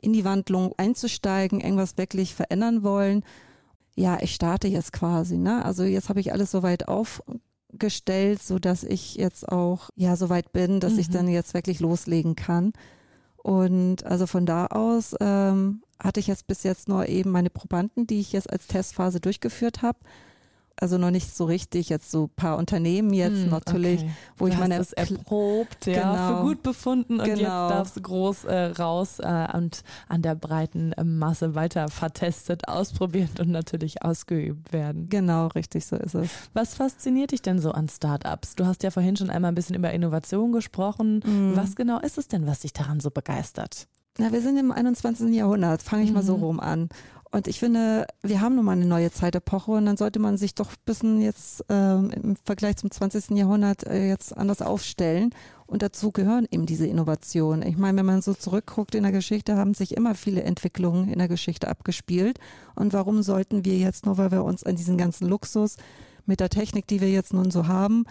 in 0.00 0.12
die 0.12 0.24
Wandlung 0.24 0.74
einzusteigen, 0.76 1.60
irgendwas 1.60 1.96
wirklich 1.96 2.34
verändern 2.34 2.82
wollen. 2.82 3.24
Ja, 3.96 4.18
ich 4.20 4.34
starte 4.34 4.68
jetzt 4.68 4.92
quasi, 4.92 5.36
ne? 5.36 5.64
Also 5.64 5.84
jetzt 5.84 6.08
habe 6.08 6.20
ich 6.20 6.32
alles 6.32 6.50
soweit 6.50 6.88
aufgestellt, 6.88 8.42
so 8.42 8.58
dass 8.58 8.84
ich 8.84 9.14
jetzt 9.14 9.48
auch 9.48 9.90
ja 9.96 10.16
soweit 10.16 10.52
bin, 10.52 10.80
dass 10.80 10.94
mhm. 10.94 10.98
ich 11.00 11.10
dann 11.10 11.28
jetzt 11.28 11.54
wirklich 11.54 11.80
loslegen 11.80 12.36
kann. 12.36 12.72
Und 13.36 14.04
also 14.04 14.26
von 14.26 14.44
da 14.44 14.66
aus 14.66 15.14
ähm, 15.20 15.82
hatte 15.98 16.20
ich 16.20 16.26
jetzt 16.26 16.46
bis 16.46 16.62
jetzt 16.62 16.88
nur 16.88 17.08
eben 17.08 17.30
meine 17.30 17.50
Probanden, 17.50 18.06
die 18.06 18.20
ich 18.20 18.32
jetzt 18.32 18.50
als 18.50 18.66
Testphase 18.66 19.20
durchgeführt 19.20 19.80
habe 19.80 19.98
also 20.80 20.98
noch 20.98 21.10
nicht 21.10 21.34
so 21.34 21.44
richtig, 21.44 21.88
jetzt 21.88 22.10
so 22.10 22.24
ein 22.24 22.30
paar 22.30 22.56
Unternehmen 22.56 23.12
jetzt 23.12 23.42
hm, 23.42 23.50
natürlich, 23.50 24.00
okay. 24.00 24.10
wo 24.38 24.46
du 24.46 24.52
ich 24.52 24.58
meine 24.58 24.78
es 24.78 24.92
erprobt, 24.92 25.86
ja, 25.86 26.12
genau. 26.12 26.28
für 26.38 26.42
gut 26.42 26.62
befunden 26.62 27.20
und 27.20 27.26
genau. 27.26 27.38
jetzt 27.38 27.48
darfst 27.48 27.96
du 27.96 28.00
groß 28.02 28.44
äh, 28.44 28.66
raus 28.78 29.18
äh, 29.18 29.48
und 29.54 29.82
an 30.08 30.22
der 30.22 30.34
breiten 30.34 30.92
äh, 30.92 31.04
Masse 31.04 31.54
weiter 31.54 31.88
vertestet, 31.88 32.68
ausprobiert 32.68 33.40
und 33.40 33.50
natürlich 33.50 34.02
ausgeübt 34.02 34.72
werden. 34.72 35.08
Genau, 35.08 35.48
richtig, 35.48 35.86
so 35.86 35.96
ist 35.96 36.14
es. 36.14 36.30
Was 36.54 36.74
fasziniert 36.74 37.32
dich 37.32 37.42
denn 37.42 37.58
so 37.58 37.72
an 37.72 37.88
Startups? 37.88 38.56
Du 38.56 38.66
hast 38.66 38.82
ja 38.82 38.90
vorhin 38.90 39.16
schon 39.16 39.30
einmal 39.30 39.52
ein 39.52 39.54
bisschen 39.54 39.76
über 39.76 39.92
Innovation 39.92 40.52
gesprochen. 40.52 41.22
Mhm. 41.24 41.56
Was 41.56 41.76
genau 41.76 41.98
ist 42.00 42.18
es 42.18 42.28
denn, 42.28 42.46
was 42.46 42.60
dich 42.60 42.72
daran 42.72 43.00
so 43.00 43.10
begeistert? 43.10 43.86
Na, 44.18 44.32
wir 44.32 44.42
sind 44.42 44.56
im 44.58 44.72
21. 44.72 45.34
Jahrhundert, 45.34 45.82
fange 45.82 46.02
ich 46.02 46.10
mhm. 46.10 46.16
mal 46.16 46.22
so 46.22 46.36
mhm. 46.36 46.42
rum 46.42 46.60
an. 46.60 46.88
Und 47.32 47.46
ich 47.46 47.60
finde, 47.60 48.06
wir 48.22 48.40
haben 48.40 48.56
nun 48.56 48.64
mal 48.64 48.72
eine 48.72 48.86
neue 48.86 49.12
Zeitepoche 49.12 49.70
und 49.72 49.86
dann 49.86 49.96
sollte 49.96 50.18
man 50.18 50.36
sich 50.36 50.56
doch 50.56 50.70
ein 50.70 50.84
bisschen 50.84 51.20
jetzt 51.20 51.64
ähm, 51.68 52.10
im 52.10 52.36
Vergleich 52.44 52.76
zum 52.76 52.90
20. 52.90 53.36
Jahrhundert 53.36 53.86
äh, 53.86 54.08
jetzt 54.08 54.36
anders 54.36 54.62
aufstellen. 54.62 55.30
Und 55.66 55.82
dazu 55.82 56.10
gehören 56.10 56.48
eben 56.50 56.66
diese 56.66 56.88
Innovationen. 56.88 57.62
Ich 57.68 57.76
meine, 57.76 57.98
wenn 57.98 58.06
man 58.06 58.22
so 58.22 58.34
zurückguckt 58.34 58.96
in 58.96 59.04
der 59.04 59.12
Geschichte, 59.12 59.56
haben 59.56 59.74
sich 59.74 59.96
immer 59.96 60.16
viele 60.16 60.42
Entwicklungen 60.42 61.08
in 61.08 61.20
der 61.20 61.28
Geschichte 61.28 61.68
abgespielt. 61.68 62.40
Und 62.74 62.92
warum 62.92 63.22
sollten 63.22 63.64
wir 63.64 63.76
jetzt 63.76 64.06
nur, 64.06 64.18
weil 64.18 64.32
wir 64.32 64.42
uns 64.42 64.64
an 64.64 64.74
diesen 64.74 64.98
ganzen 64.98 65.28
Luxus 65.28 65.76
mit 66.26 66.40
der 66.40 66.50
Technik, 66.50 66.88
die 66.88 67.00
wir 67.00 67.10
jetzt 67.10 67.32
nun 67.32 67.52
so 67.52 67.68
haben, 67.68 68.06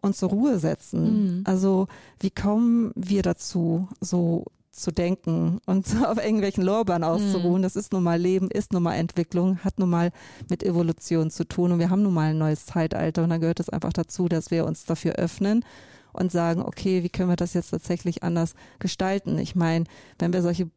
uns 0.00 0.16
zur 0.16 0.30
Ruhe 0.30 0.58
setzen? 0.58 1.02
Mhm. 1.40 1.40
Also 1.44 1.86
wie 2.18 2.30
kommen 2.30 2.92
wir 2.94 3.20
dazu, 3.20 3.88
so 4.00 4.46
zu 4.74 4.92
denken 4.92 5.60
und 5.66 5.86
auf 6.06 6.18
irgendwelchen 6.18 6.64
Lorbeeren 6.64 7.04
auszuruhen. 7.04 7.58
Mhm. 7.58 7.62
Das 7.62 7.76
ist 7.76 7.92
nun 7.92 8.02
mal 8.02 8.20
Leben, 8.20 8.50
ist 8.50 8.72
nun 8.72 8.82
mal 8.82 8.94
Entwicklung, 8.94 9.58
hat 9.58 9.78
nun 9.78 9.90
mal 9.90 10.10
mit 10.50 10.62
Evolution 10.62 11.30
zu 11.30 11.46
tun 11.46 11.72
und 11.72 11.78
wir 11.78 11.90
haben 11.90 12.02
nun 12.02 12.14
mal 12.14 12.30
ein 12.30 12.38
neues 12.38 12.66
Zeitalter 12.66 13.22
und 13.22 13.30
dann 13.30 13.40
gehört 13.40 13.60
es 13.60 13.68
einfach 13.68 13.92
dazu, 13.92 14.28
dass 14.28 14.50
wir 14.50 14.66
uns 14.66 14.84
dafür 14.84 15.14
öffnen 15.14 15.64
und 16.12 16.32
sagen, 16.32 16.62
okay, 16.62 17.02
wie 17.02 17.08
können 17.08 17.28
wir 17.28 17.36
das 17.36 17.54
jetzt 17.54 17.70
tatsächlich 17.70 18.22
anders 18.22 18.54
gestalten? 18.78 19.38
Ich 19.38 19.54
meine, 19.54 19.84
wenn 20.18 20.32
wir 20.32 20.42
solche 20.42 20.70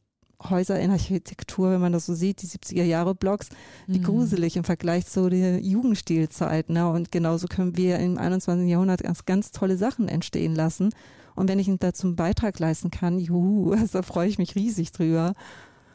Häuser 0.44 0.80
in 0.80 0.92
Architektur, 0.92 1.72
wenn 1.72 1.82
man 1.82 1.94
das 1.94 2.06
so 2.06 2.14
sieht, 2.14 2.42
die 2.42 2.48
70er 2.48 2.84
Jahre 2.84 3.16
Blocks, 3.16 3.50
wie 3.88 4.00
mhm. 4.00 4.04
gruselig 4.04 4.56
im 4.56 4.64
Vergleich 4.64 5.08
zu 5.08 5.30
der 5.30 5.60
Jugendstilzeit. 5.60 6.70
Ne? 6.70 6.88
Und 6.90 7.12
genauso 7.12 7.48
können 7.48 7.76
wir 7.76 7.98
im 7.98 8.18
21. 8.18 8.70
Jahrhundert 8.70 9.04
ganz, 9.04 9.26
ganz 9.26 9.52
tolle 9.52 9.78
Sachen 9.78 10.08
entstehen 10.08 10.56
lassen. 10.56 10.92
Und 11.38 11.50
wenn 11.50 11.60
ich 11.60 11.70
dazu 11.78 12.08
einen 12.08 12.16
Beitrag 12.16 12.58
leisten 12.58 12.90
kann, 12.90 13.20
juhu, 13.20 13.76
da 13.94 14.02
freue 14.02 14.28
ich 14.28 14.40
mich 14.40 14.56
riesig 14.56 14.92
drüber. 14.92 15.36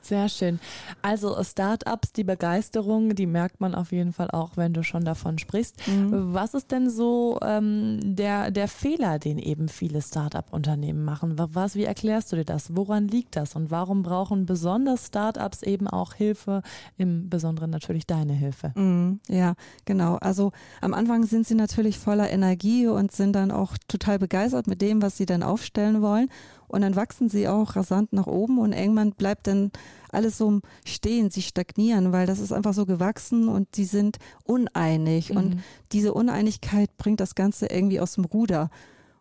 Sehr 0.02 0.28
schön. 0.28 0.58
Also 1.00 1.42
Startups, 1.42 2.12
die 2.12 2.24
Begeisterung, 2.24 3.14
die 3.14 3.26
merkt 3.26 3.60
man 3.60 3.74
auf 3.74 3.92
jeden 3.92 4.12
Fall 4.12 4.30
auch, 4.30 4.56
wenn 4.56 4.72
du 4.72 4.82
schon 4.82 5.04
davon 5.04 5.38
sprichst. 5.38 5.86
Mhm. 5.86 6.34
Was 6.34 6.54
ist 6.54 6.72
denn 6.72 6.90
so 6.90 7.38
ähm, 7.42 8.00
der, 8.02 8.50
der 8.50 8.66
Fehler, 8.66 9.20
den 9.20 9.38
eben 9.38 9.68
viele 9.68 10.02
Startup-Unternehmen 10.02 11.04
machen? 11.04 11.34
Was, 11.36 11.76
wie 11.76 11.84
erklärst 11.84 12.32
du 12.32 12.36
dir 12.36 12.44
das? 12.44 12.76
Woran 12.76 13.06
liegt 13.06 13.36
das? 13.36 13.54
Und 13.54 13.70
warum 13.70 14.02
brauchen 14.02 14.44
besonders 14.44 15.06
Startups 15.06 15.62
eben 15.62 15.86
auch 15.86 16.14
Hilfe, 16.14 16.62
im 16.96 17.30
Besonderen 17.30 17.70
natürlich 17.70 18.06
deine 18.06 18.32
Hilfe? 18.32 18.72
Mhm. 18.74 19.20
Ja, 19.28 19.54
genau. 19.84 20.16
Also 20.16 20.50
am 20.80 20.94
Anfang 20.94 21.24
sind 21.24 21.46
sie 21.46 21.54
natürlich 21.54 21.98
voller 21.98 22.28
Energie 22.28 22.88
und 22.88 23.12
sind 23.12 23.34
dann 23.34 23.52
auch 23.52 23.76
total 23.86 24.18
begeistert 24.18 24.66
mit 24.66 24.82
dem, 24.82 25.00
was 25.00 25.16
sie 25.16 25.26
dann 25.26 25.44
aufstellen 25.44 26.02
wollen. 26.02 26.28
Und 26.72 26.80
dann 26.80 26.96
wachsen 26.96 27.28
sie 27.28 27.48
auch 27.48 27.76
rasant 27.76 28.14
nach 28.14 28.26
oben 28.26 28.58
und 28.58 28.72
irgendwann 28.72 29.12
bleibt 29.12 29.46
dann 29.46 29.70
alles 30.10 30.38
so 30.38 30.60
stehen, 30.86 31.30
sie 31.30 31.42
stagnieren, 31.42 32.12
weil 32.12 32.26
das 32.26 32.38
ist 32.38 32.50
einfach 32.50 32.72
so 32.72 32.86
gewachsen 32.86 33.48
und 33.48 33.76
sie 33.76 33.84
sind 33.84 34.16
uneinig. 34.44 35.30
Mhm. 35.30 35.36
Und 35.36 35.62
diese 35.92 36.14
Uneinigkeit 36.14 36.96
bringt 36.96 37.20
das 37.20 37.34
Ganze 37.34 37.66
irgendwie 37.66 38.00
aus 38.00 38.14
dem 38.14 38.24
Ruder. 38.24 38.70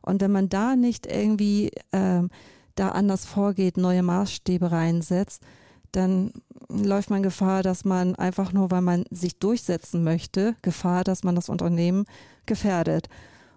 Und 0.01 0.21
wenn 0.21 0.31
man 0.31 0.47
da 0.47 0.77
nicht 0.77 1.05
irgendwie 1.05 1.71
ähm, 1.91 2.29
da 2.75 2.89
anders 2.89 3.25
vorgeht, 3.25 3.75
neue 3.75 4.01
Maßstäbe 4.01 4.71
reinsetzt, 4.71 5.43
dann 5.91 6.31
läuft 6.69 7.09
man 7.09 7.21
Gefahr, 7.21 7.63
dass 7.63 7.83
man 7.83 8.15
einfach 8.15 8.53
nur, 8.53 8.71
weil 8.71 8.81
man 8.81 9.03
sich 9.11 9.39
durchsetzen 9.39 10.05
möchte, 10.05 10.55
Gefahr, 10.61 11.03
dass 11.03 11.25
man 11.25 11.35
das 11.35 11.49
Unternehmen 11.49 12.05
gefährdet. 12.45 13.09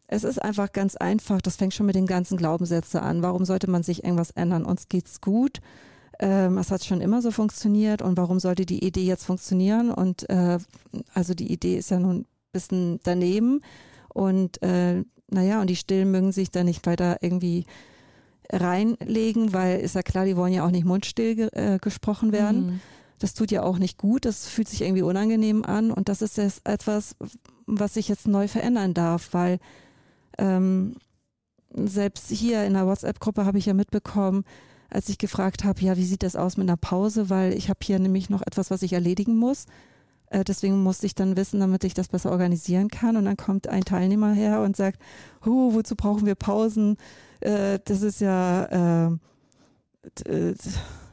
Es 0.06 0.24
ist 0.24 0.40
einfach 0.40 0.72
ganz 0.72 0.96
einfach, 0.96 1.40
das 1.40 1.56
fängt 1.56 1.74
schon 1.74 1.86
mit 1.86 1.94
den 1.94 2.06
ganzen 2.06 2.36
Glaubenssätzen 2.36 3.00
an. 3.00 3.22
Warum 3.22 3.44
sollte 3.44 3.70
man 3.70 3.82
sich 3.82 4.04
irgendwas 4.04 4.30
ändern? 4.30 4.64
Uns 4.64 4.88
geht's 4.88 5.20
gut. 5.20 5.60
Ähm, 6.20 6.58
es 6.58 6.70
hat 6.70 6.84
schon 6.84 7.00
immer 7.00 7.22
so 7.22 7.30
funktioniert 7.30 8.02
und 8.02 8.16
warum 8.16 8.38
sollte 8.38 8.66
die 8.66 8.84
Idee 8.84 9.04
jetzt 9.04 9.24
funktionieren? 9.24 9.90
Und 9.90 10.28
äh, 10.28 10.58
also 11.12 11.34
die 11.34 11.52
Idee 11.52 11.76
ist 11.76 11.90
ja 11.90 11.98
nun 11.98 12.18
ein 12.18 12.26
bisschen 12.52 13.00
daneben 13.02 13.62
und 14.12 14.62
äh, 14.62 15.02
naja, 15.30 15.60
und 15.60 15.68
die 15.68 15.76
Stillen 15.76 16.10
mögen 16.10 16.32
sich 16.32 16.50
da 16.50 16.62
nicht 16.62 16.86
weiter 16.86 17.18
irgendwie 17.20 17.66
reinlegen, 18.52 19.52
weil 19.52 19.80
ist 19.80 19.94
ja 19.94 20.02
klar, 20.02 20.24
die 20.24 20.36
wollen 20.36 20.52
ja 20.52 20.64
auch 20.64 20.70
nicht 20.70 20.84
mundstill 20.84 21.34
ge 21.34 21.48
äh, 21.52 21.78
gesprochen 21.78 22.30
werden. 22.32 22.66
Mhm. 22.66 22.80
Das 23.18 23.34
tut 23.34 23.50
ja 23.50 23.62
auch 23.62 23.78
nicht 23.78 23.96
gut, 23.96 24.24
das 24.24 24.46
fühlt 24.46 24.68
sich 24.68 24.82
irgendwie 24.82 25.02
unangenehm 25.02 25.64
an 25.64 25.90
und 25.90 26.08
das 26.08 26.20
ist 26.20 26.36
jetzt 26.36 26.60
etwas, 26.68 27.16
was 27.66 27.94
sich 27.94 28.08
jetzt 28.08 28.28
neu 28.28 28.48
verändern 28.48 28.92
darf, 28.92 29.28
weil 29.32 29.58
ähm, 30.38 30.96
selbst 31.70 32.30
hier 32.30 32.64
in 32.64 32.74
der 32.74 32.86
WhatsApp-Gruppe 32.86 33.44
habe 33.44 33.58
ich 33.58 33.66
ja 33.66 33.74
mitbekommen, 33.74 34.44
als 34.90 35.08
ich 35.08 35.18
gefragt 35.18 35.64
habe, 35.64 35.80
ja, 35.80 35.96
wie 35.96 36.04
sieht 36.04 36.22
das 36.22 36.36
aus 36.36 36.56
mit 36.56 36.68
einer 36.68 36.76
Pause, 36.76 37.30
weil 37.30 37.52
ich 37.54 37.68
habe 37.68 37.80
hier 37.82 37.98
nämlich 37.98 38.30
noch 38.30 38.42
etwas, 38.42 38.70
was 38.70 38.82
ich 38.82 38.92
erledigen 38.92 39.36
muss. 39.36 39.66
Äh, 40.30 40.44
deswegen 40.44 40.82
musste 40.82 41.06
ich 41.06 41.14
dann 41.14 41.36
wissen, 41.36 41.60
damit 41.60 41.84
ich 41.84 41.94
das 41.94 42.08
besser 42.08 42.30
organisieren 42.30 42.88
kann. 42.88 43.16
Und 43.16 43.24
dann 43.24 43.36
kommt 43.36 43.68
ein 43.68 43.84
Teilnehmer 43.84 44.32
her 44.32 44.60
und 44.62 44.76
sagt, 44.76 45.00
huh, 45.44 45.74
wozu 45.74 45.96
brauchen 45.96 46.26
wir 46.26 46.34
Pausen? 46.34 46.96
Äh, 47.40 47.80
das 47.84 48.02
ist 48.02 48.20
ja, 48.20 49.08
äh, 49.08 50.54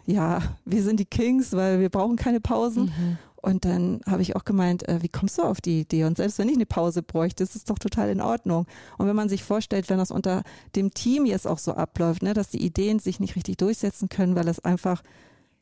ja, 0.05 0.41
wir 0.65 0.83
sind 0.83 0.99
die 0.99 1.05
Kings, 1.05 1.53
weil 1.53 1.79
wir 1.79 1.89
brauchen 1.89 2.15
keine 2.17 2.39
Pausen. 2.39 2.85
Mhm. 2.85 3.17
Und 3.41 3.65
dann 3.65 4.01
habe 4.07 4.21
ich 4.21 4.35
auch 4.35 4.45
gemeint, 4.45 4.87
äh, 4.87 5.01
wie 5.01 5.09
kommst 5.09 5.37
du 5.37 5.43
auf 5.43 5.61
die 5.61 5.81
Idee? 5.81 6.03
Und 6.03 6.17
selbst 6.17 6.37
wenn 6.37 6.49
ich 6.49 6.55
eine 6.55 6.65
Pause 6.65 7.01
bräuchte, 7.01 7.43
ist 7.43 7.55
es 7.55 7.63
doch 7.63 7.79
total 7.79 8.09
in 8.09 8.21
Ordnung. 8.21 8.67
Und 8.97 9.07
wenn 9.07 9.15
man 9.15 9.29
sich 9.29 9.43
vorstellt, 9.43 9.89
wenn 9.89 9.97
das 9.97 10.11
unter 10.11 10.43
dem 10.75 10.93
Team 10.93 11.25
jetzt 11.25 11.47
auch 11.47 11.57
so 11.57 11.73
abläuft, 11.73 12.21
ne, 12.21 12.33
dass 12.33 12.49
die 12.49 12.63
Ideen 12.63 12.99
sich 12.99 13.19
nicht 13.19 13.35
richtig 13.35 13.57
durchsetzen 13.57 14.09
können, 14.09 14.35
weil 14.35 14.47
es 14.47 14.63
einfach 14.63 15.01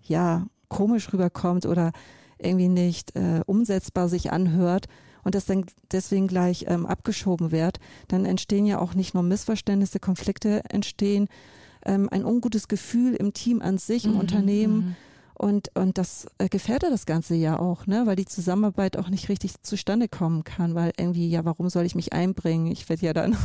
ja 0.02 0.46
komisch 0.68 1.12
rüberkommt 1.14 1.66
oder 1.66 1.92
irgendwie 2.38 2.70
nicht 2.70 3.16
äh, 3.16 3.42
umsetzbar 3.46 4.10
sich 4.10 4.32
anhört 4.32 4.88
und 5.24 5.36
das 5.36 5.46
dann 5.46 5.66
deswegen 5.92 6.28
gleich 6.28 6.66
ähm, 6.68 6.86
abgeschoben 6.86 7.52
wird, 7.52 7.80
dann 8.08 8.26
entstehen 8.26 8.66
ja 8.66 8.80
auch 8.80 8.94
nicht 8.94 9.14
nur 9.14 9.24
Missverständnisse, 9.24 10.00
Konflikte 10.00 10.64
entstehen, 10.70 11.28
ähm, 11.86 12.10
ein 12.12 12.26
ungutes 12.26 12.68
Gefühl 12.68 13.16
im 13.16 13.34
Team 13.34 13.62
an 13.62 13.78
sich, 13.78 14.06
im 14.06 14.14
mhm, 14.14 14.20
Unternehmen. 14.20 14.96
Und, 15.40 15.74
und 15.74 15.98
das 15.98 16.28
äh, 16.38 16.50
gefährdet 16.50 16.92
das 16.92 17.06
Ganze 17.06 17.34
ja 17.34 17.58
auch, 17.58 17.88
ne? 17.88 18.02
weil 18.06 18.18
die 18.18 18.26
Zusammenarbeit 18.26 18.98
auch 18.98 19.08
nicht 19.08 19.30
richtig 19.30 19.54
zustande 19.62 20.10
kommen 20.10 20.44
kann, 20.44 20.76
weil 20.76 20.92
irgendwie, 20.98 21.30
ja, 21.30 21.46
warum 21.46 21.70
soll 21.70 21.86
ich 21.86 21.96
mich 21.96 22.12
einbringen? 22.12 22.68
Ich 22.68 22.90
werde 22.90 23.06
ja 23.06 23.14
dann 23.14 23.38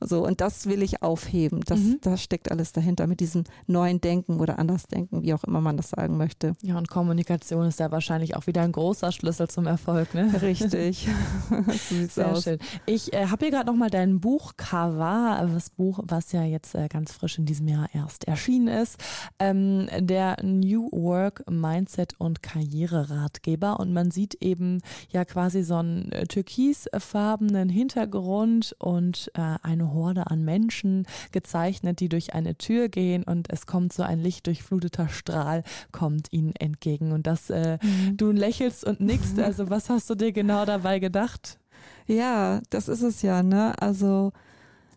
so, 0.00 0.26
und 0.26 0.40
das 0.40 0.66
will 0.66 0.82
ich 0.82 1.02
aufheben. 1.02 1.60
Das, 1.66 1.80
mhm. 1.80 1.98
das 2.00 2.22
steckt 2.22 2.50
alles 2.50 2.72
dahinter 2.72 3.06
mit 3.06 3.20
diesem 3.20 3.44
neuen 3.66 4.00
Denken 4.00 4.40
oder 4.40 4.58
Andersdenken, 4.58 5.22
wie 5.22 5.34
auch 5.34 5.44
immer 5.44 5.60
man 5.60 5.76
das 5.76 5.90
sagen 5.90 6.16
möchte. 6.16 6.54
Ja, 6.62 6.78
und 6.78 6.88
Kommunikation 6.88 7.66
ist 7.66 7.80
ja 7.80 7.90
wahrscheinlich 7.90 8.34
auch 8.34 8.46
wieder 8.46 8.62
ein 8.62 8.72
großer 8.72 9.12
Schlüssel 9.12 9.48
zum 9.48 9.66
Erfolg, 9.66 10.14
ne? 10.14 10.32
Richtig. 10.40 11.06
Sehr 12.08 12.32
aus. 12.32 12.44
schön. 12.44 12.58
Ich 12.86 13.12
äh, 13.12 13.26
habe 13.26 13.44
hier 13.44 13.52
gerade 13.52 13.66
nochmal 13.66 13.90
dein 13.90 14.20
Buchcover, 14.20 15.46
das 15.52 15.68
Buch, 15.70 16.00
was 16.04 16.32
ja 16.32 16.44
jetzt 16.44 16.74
äh, 16.74 16.88
ganz 16.88 17.12
frisch 17.12 17.38
in 17.38 17.44
diesem 17.44 17.68
Jahr 17.68 17.88
erst 17.92 18.24
erschienen 18.24 18.68
ist. 18.68 18.96
Ähm, 19.38 19.88
der 19.98 20.36
New 20.42 20.88
Work 20.92 21.44
Mindset 21.50 22.14
und 22.18 22.42
Karriereratgeber. 22.42 23.78
Und 23.78 23.92
man 23.92 24.10
sieht 24.10 24.34
eben 24.40 24.80
ja 25.10 25.26
quasi 25.26 25.62
so 25.62 25.76
einen 25.76 26.10
äh, 26.12 26.26
türkisfarbenen 26.26 27.68
Hintergrund 27.68 28.74
und 28.78 29.30
äh, 29.34 29.56
eine 29.62 29.89
Horde 29.92 30.30
an 30.30 30.44
Menschen 30.44 31.06
gezeichnet, 31.32 32.00
die 32.00 32.08
durch 32.08 32.34
eine 32.34 32.56
Tür 32.56 32.88
gehen 32.88 33.24
und 33.24 33.50
es 33.50 33.66
kommt 33.66 33.92
so 33.92 34.02
ein 34.02 34.20
lichtdurchfluteter 34.20 35.08
Strahl, 35.08 35.62
kommt 35.92 36.28
ihnen 36.32 36.54
entgegen. 36.56 37.12
Und 37.12 37.26
das, 37.26 37.50
äh, 37.50 37.78
mhm. 37.82 38.16
du 38.16 38.30
lächelst 38.30 38.84
und 38.84 39.00
nickst. 39.00 39.38
Also 39.38 39.70
was 39.70 39.90
hast 39.90 40.10
du 40.10 40.14
dir 40.14 40.32
genau 40.32 40.64
dabei 40.64 40.98
gedacht? 40.98 41.58
Ja, 42.06 42.60
das 42.70 42.88
ist 42.88 43.02
es 43.02 43.22
ja, 43.22 43.42
ne? 43.42 43.80
Also 43.80 44.32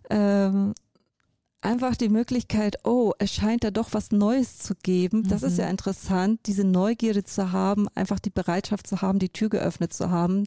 ähm, 0.10 0.74
einfach 1.62 1.96
die 1.96 2.10
Möglichkeit, 2.10 2.78
oh, 2.84 3.14
es 3.20 3.34
scheint 3.34 3.64
da 3.64 3.72
doch 3.72 3.90
was 3.94 4.12
Neues 4.12 4.60
zu 4.60 4.76
geben. 4.76 5.24
Das 5.28 5.42
mhm. 5.42 5.48
ist 5.48 5.58
ja 5.58 5.70
interessant, 5.70 6.42
diese 6.46 6.66
Neugierde 6.66 7.24
zu 7.24 7.52
haben, 7.52 7.88
einfach 7.96 8.20
die 8.20 8.30
Bereitschaft 8.30 8.88
zu 8.88 9.02
haben, 9.02 9.20
die 9.20 9.30
Tür 9.30 9.50
geöffnet 9.50 9.94
zu 9.94 10.12
haben 10.12 10.46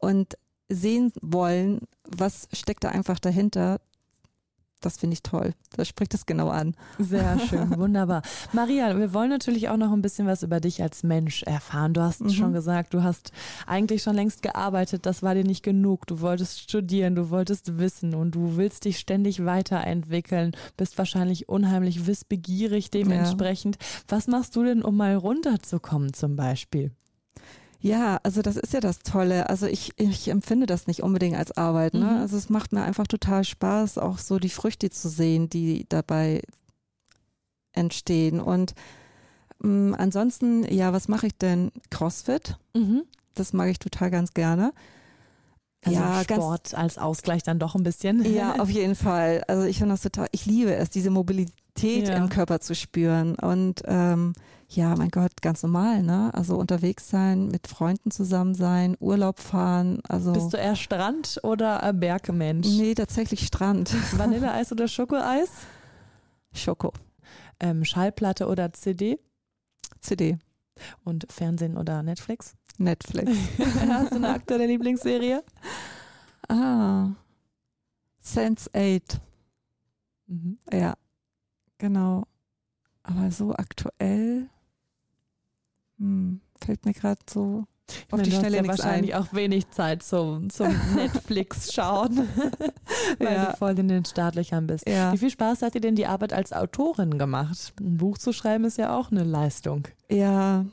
und 0.00 0.36
sehen 0.70 1.12
wollen, 1.20 1.80
was 2.04 2.48
steckt 2.52 2.84
da 2.84 2.90
einfach 2.90 3.18
dahinter. 3.18 3.80
Das 4.80 4.96
finde 4.96 5.12
ich 5.12 5.22
toll. 5.22 5.52
Das 5.76 5.88
spricht 5.88 6.14
es 6.14 6.24
genau 6.24 6.48
an. 6.48 6.74
Sehr 6.98 7.38
schön, 7.50 7.76
wunderbar. 7.78 8.22
Maria, 8.52 8.96
wir 8.98 9.12
wollen 9.12 9.28
natürlich 9.28 9.68
auch 9.68 9.76
noch 9.76 9.92
ein 9.92 10.00
bisschen 10.00 10.26
was 10.26 10.42
über 10.42 10.58
dich 10.58 10.80
als 10.82 11.02
Mensch 11.02 11.42
erfahren. 11.42 11.92
Du 11.92 12.00
hast 12.00 12.22
mhm. 12.22 12.30
schon 12.30 12.52
gesagt, 12.54 12.94
du 12.94 13.02
hast 13.02 13.30
eigentlich 13.66 14.02
schon 14.02 14.16
längst 14.16 14.40
gearbeitet, 14.40 15.04
das 15.04 15.22
war 15.22 15.34
dir 15.34 15.44
nicht 15.44 15.62
genug. 15.62 16.06
Du 16.06 16.22
wolltest 16.22 16.60
studieren, 16.60 17.14
du 17.14 17.28
wolltest 17.28 17.78
wissen 17.78 18.14
und 18.14 18.34
du 18.34 18.56
willst 18.56 18.86
dich 18.86 18.98
ständig 18.98 19.44
weiterentwickeln, 19.44 20.52
bist 20.78 20.96
wahrscheinlich 20.96 21.50
unheimlich 21.50 22.06
wissbegierig 22.06 22.90
dementsprechend. 22.90 23.76
Ja. 23.76 23.86
Was 24.08 24.28
machst 24.28 24.56
du 24.56 24.64
denn, 24.64 24.82
um 24.82 24.96
mal 24.96 25.14
runterzukommen 25.14 26.14
zum 26.14 26.36
Beispiel? 26.36 26.92
Ja, 27.80 28.20
also 28.22 28.42
das 28.42 28.56
ist 28.56 28.74
ja 28.74 28.80
das 28.80 28.98
Tolle. 28.98 29.48
Also 29.48 29.66
ich, 29.66 29.92
ich 29.96 30.28
empfinde 30.28 30.66
das 30.66 30.86
nicht 30.86 31.02
unbedingt 31.02 31.36
als 31.36 31.56
Arbeit. 31.56 31.94
Ne? 31.94 32.00
Mhm. 32.00 32.18
Also 32.18 32.36
es 32.36 32.50
macht 32.50 32.72
mir 32.72 32.82
einfach 32.82 33.06
total 33.06 33.44
Spaß, 33.44 33.98
auch 33.98 34.18
so 34.18 34.38
die 34.38 34.50
Früchte 34.50 34.90
zu 34.90 35.08
sehen, 35.08 35.48
die 35.48 35.86
dabei 35.88 36.42
entstehen. 37.72 38.40
Und 38.40 38.74
mh, 39.60 39.68
mm, 39.68 39.94
ansonsten, 39.94 40.64
ja, 40.72 40.92
was 40.92 41.08
mache 41.08 41.28
ich 41.28 41.36
denn? 41.38 41.72
CrossFit. 41.90 42.58
Mhm. 42.74 43.04
Das 43.34 43.52
mag 43.52 43.70
ich 43.70 43.78
total 43.78 44.10
ganz 44.10 44.34
gerne. 44.34 44.72
Also 45.82 45.98
ja, 45.98 46.22
Sport 46.22 46.64
ganz, 46.64 46.74
als 46.74 46.98
Ausgleich 46.98 47.42
dann 47.42 47.58
doch 47.58 47.74
ein 47.74 47.82
bisschen. 47.82 48.22
Ja, 48.34 48.56
auf 48.56 48.68
jeden 48.68 48.94
Fall. 48.94 49.42
Also 49.48 49.64
ich 49.64 49.78
finde 49.78 49.94
das 49.94 50.02
total, 50.02 50.28
ich 50.32 50.44
liebe 50.44 50.74
es, 50.74 50.90
diese 50.90 51.10
Mobilität 51.82 52.08
ja. 52.08 52.16
im 52.16 52.28
Körper 52.28 52.60
zu 52.60 52.74
spüren. 52.74 53.34
Und 53.36 53.82
ähm, 53.86 54.32
ja, 54.68 54.94
mein 54.96 55.10
Gott, 55.10 55.42
ganz 55.42 55.62
normal, 55.62 56.02
ne? 56.02 56.30
Also 56.32 56.56
unterwegs 56.56 57.08
sein, 57.08 57.48
mit 57.48 57.66
Freunden 57.66 58.10
zusammen 58.10 58.54
sein, 58.54 58.96
Urlaub 59.00 59.40
fahren. 59.40 60.00
Also 60.08 60.32
Bist 60.32 60.52
du 60.52 60.56
eher 60.56 60.76
Strand 60.76 61.40
oder 61.42 61.92
Bergmensch? 61.92 62.68
Nee, 62.68 62.94
tatsächlich 62.94 63.46
Strand. 63.46 63.94
Vanilleeis 64.18 64.70
oder 64.70 64.86
Schokoeis? 64.88 65.48
Schoko. 66.52 66.92
Ähm, 67.58 67.84
Schallplatte 67.84 68.46
oder 68.46 68.72
CD? 68.72 69.18
CD. 70.00 70.38
Und 71.04 71.26
Fernsehen 71.30 71.76
oder 71.76 72.02
Netflix? 72.02 72.54
Netflix. 72.78 73.30
Hast 73.88 74.12
du 74.12 74.16
eine 74.16 74.30
aktuelle 74.30 74.66
Lieblingsserie? 74.66 75.42
Ah. 76.48 77.10
Sense 78.20 78.70
8. 78.72 79.20
Mhm. 80.26 80.58
Ja, 80.72 80.94
genau. 81.80 82.24
Aber 83.02 83.30
so 83.30 83.52
aktuell 83.52 84.48
Hm, 86.00 86.40
fällt 86.64 86.86
mir 86.86 86.94
gerade 86.94 87.20
so 87.28 87.64
auf 88.10 88.18
meine, 88.18 88.22
die 88.22 88.30
Schnelle 88.30 88.56
ja 88.58 88.66
wahrscheinlich 88.66 89.14
ein. 89.14 89.22
auch 89.22 89.32
wenig 89.34 89.68
Zeit 89.70 90.02
zum, 90.02 90.48
zum 90.48 90.68
Netflix 90.94 91.72
schauen, 91.72 92.16
weil 93.18 93.34
ja. 93.34 93.50
du 93.50 93.56
voll 93.56 93.78
in 93.78 93.88
den 93.88 94.04
Startlöchern 94.04 94.66
bist. 94.66 94.88
Ja. 94.88 95.12
Wie 95.12 95.18
viel 95.18 95.30
Spaß 95.30 95.62
hat 95.62 95.74
dir 95.74 95.80
denn 95.80 95.96
die 95.96 96.06
Arbeit 96.06 96.32
als 96.32 96.52
Autorin 96.52 97.18
gemacht? 97.18 97.74
Ein 97.80 97.98
Buch 97.98 98.16
zu 98.16 98.32
schreiben 98.32 98.64
ist 98.64 98.78
ja 98.78 98.96
auch 98.96 99.10
eine 99.10 99.24
Leistung. 99.24 99.88
Ja, 100.10 100.64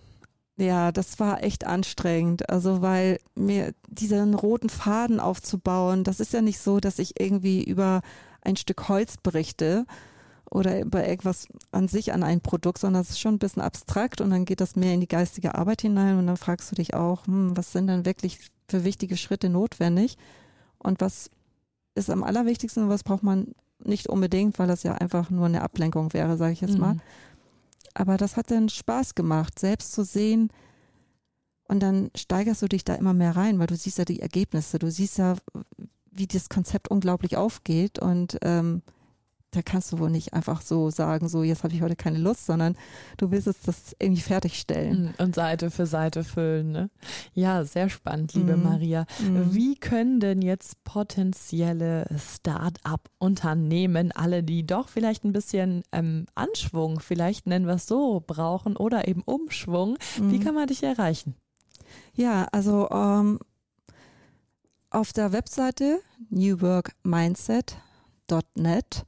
ja, 0.58 0.92
das 0.92 1.20
war 1.20 1.44
echt 1.44 1.66
anstrengend. 1.66 2.50
Also, 2.50 2.82
weil 2.82 3.20
mir 3.36 3.74
diesen 3.90 4.34
roten 4.34 4.70
Faden 4.70 5.20
aufzubauen, 5.20 6.04
das 6.04 6.20
ist 6.20 6.34
ja 6.34 6.42
nicht 6.42 6.60
so, 6.60 6.80
dass 6.80 7.00
ich 7.00 7.20
irgendwie 7.20 7.64
über 7.64 8.02
ein 8.42 8.56
Stück 8.56 8.88
Holz 8.88 9.18
berichte 9.18 9.86
oder 10.50 10.80
über 10.82 11.08
irgendwas 11.08 11.48
an 11.72 11.88
sich 11.88 12.13
an 12.13 12.24
ein 12.24 12.42
Produkt, 12.42 12.80
sondern 12.80 13.01
es 13.01 13.12
ist 13.12 13.20
schon 13.20 13.36
ein 13.36 13.39
bisschen 13.39 13.62
abstrakt 13.62 14.22
und 14.22 14.30
dann 14.30 14.46
geht 14.46 14.62
das 14.62 14.75
mehr 14.75 14.94
in 14.94 15.01
die 15.01 15.08
geistige 15.08 15.56
Arbeit 15.56 15.82
hinein 15.82 16.18
und 16.18 16.27
dann 16.27 16.38
fragst 16.38 16.72
du 16.72 16.75
dich 16.75 16.94
auch, 16.94 17.27
hm, 17.27 17.56
was 17.56 17.72
sind 17.72 17.88
dann 17.88 18.06
wirklich 18.06 18.39
für 18.70 18.84
wichtige 18.84 19.18
Schritte 19.18 19.50
notwendig 19.50 20.18
und 20.77 21.01
was 21.01 21.30
ist 21.96 22.10
am 22.10 22.24
allerwichtigsten 22.24 22.84
und 22.84 22.89
was 22.89 23.04
braucht 23.04 23.24
man 23.24 23.54
nicht 23.84 24.08
unbedingt, 24.08 24.58
weil 24.60 24.68
das 24.68 24.84
ja 24.84 24.94
einfach 24.94 25.30
nur 25.30 25.46
eine 25.46 25.62
Ablenkung 25.62 26.13
wäre, 26.13 26.38
sage 26.38 26.54
ich 26.54 26.62
jetzt 26.62 26.77
mal. 26.77 26.96
Mhm. 26.96 27.01
Aber 27.94 28.18
das 28.18 28.38
hat 28.38 28.51
dann 28.51 28.70
Spaß 28.70 29.16
gemacht, 29.16 29.58
selbst 29.60 29.92
zu 29.92 30.04
sehen. 30.04 30.50
Und 31.68 31.82
dann 31.82 32.12
steigerst 32.16 32.62
du 32.62 32.68
dich 32.68 32.86
da 32.86 32.96
immer 32.96 33.13
mehr 33.13 33.36
rein, 33.36 33.60
weil 33.60 33.68
du 33.68 33.75
siehst 33.75 33.98
ja 33.98 34.06
die 34.06 34.22
Ergebnisse. 34.22 34.80
Du 34.80 34.89
siehst 34.89 35.18
ja, 35.18 35.36
wie 36.12 36.27
das 36.27 36.50
Konzept 36.50 36.89
unglaublich 36.89 37.38
aufgeht. 37.38 38.00
Und 38.00 38.38
ähm, 38.42 38.84
da 39.58 39.64
kannst 39.64 39.92
du 39.92 39.98
wohl 39.98 40.12
nicht 40.12 40.34
einfach 40.34 40.62
so 40.62 40.92
sagen, 40.92 41.28
so 41.28 41.42
jetzt 41.42 41.64
habe 41.64 41.74
ich 41.74 41.82
heute 41.82 41.96
keine 41.96 42.20
Lust, 42.20 42.46
sondern 42.46 42.78
du 43.18 43.32
willst 43.32 43.48
es 43.48 43.60
das 43.62 43.96
irgendwie 43.98 44.22
fertigstellen. 44.22 45.16
Mm, 45.18 45.24
und 45.24 45.34
Seite 45.34 45.72
für 45.72 45.88
Seite 45.88 46.24
füllen. 46.24 46.72
Ne? 46.72 46.92
Ja, 47.34 47.64
sehr 47.64 47.90
spannend, 47.90 48.36
liebe 48.36 48.56
mm. 48.56 48.64
Maria. 48.64 49.08
Mm. 49.20 49.56
Wie 49.56 49.74
können 49.76 50.20
denn 50.20 50.44
jetzt 50.44 50.84
potenzielle 50.84 52.06
Start-up-Unternehmen, 52.16 54.12
alle, 54.12 54.44
die 54.44 54.68
doch 54.68 54.90
vielleicht 54.90 55.26
ein 55.26 55.34
bisschen 55.34 55.82
ähm, 55.92 56.28
Anschwung, 56.36 57.00
vielleicht 57.00 57.48
nennen 57.48 57.66
wir 57.66 57.74
es 57.76 57.88
so, 57.88 58.24
brauchen 58.26 58.78
oder 58.78 59.08
eben 59.08 59.24
Umschwung, 59.24 59.98
wie 60.22 60.38
mm. 60.38 60.44
kann 60.44 60.54
man 60.54 60.68
dich 60.68 60.84
erreichen? 60.84 61.34
Ja, 62.14 62.48
also 62.52 62.88
ähm, 62.92 63.40
auf 64.92 65.14
der 65.14 65.32
Webseite 65.32 66.00
newworkmindset.net 66.30 69.04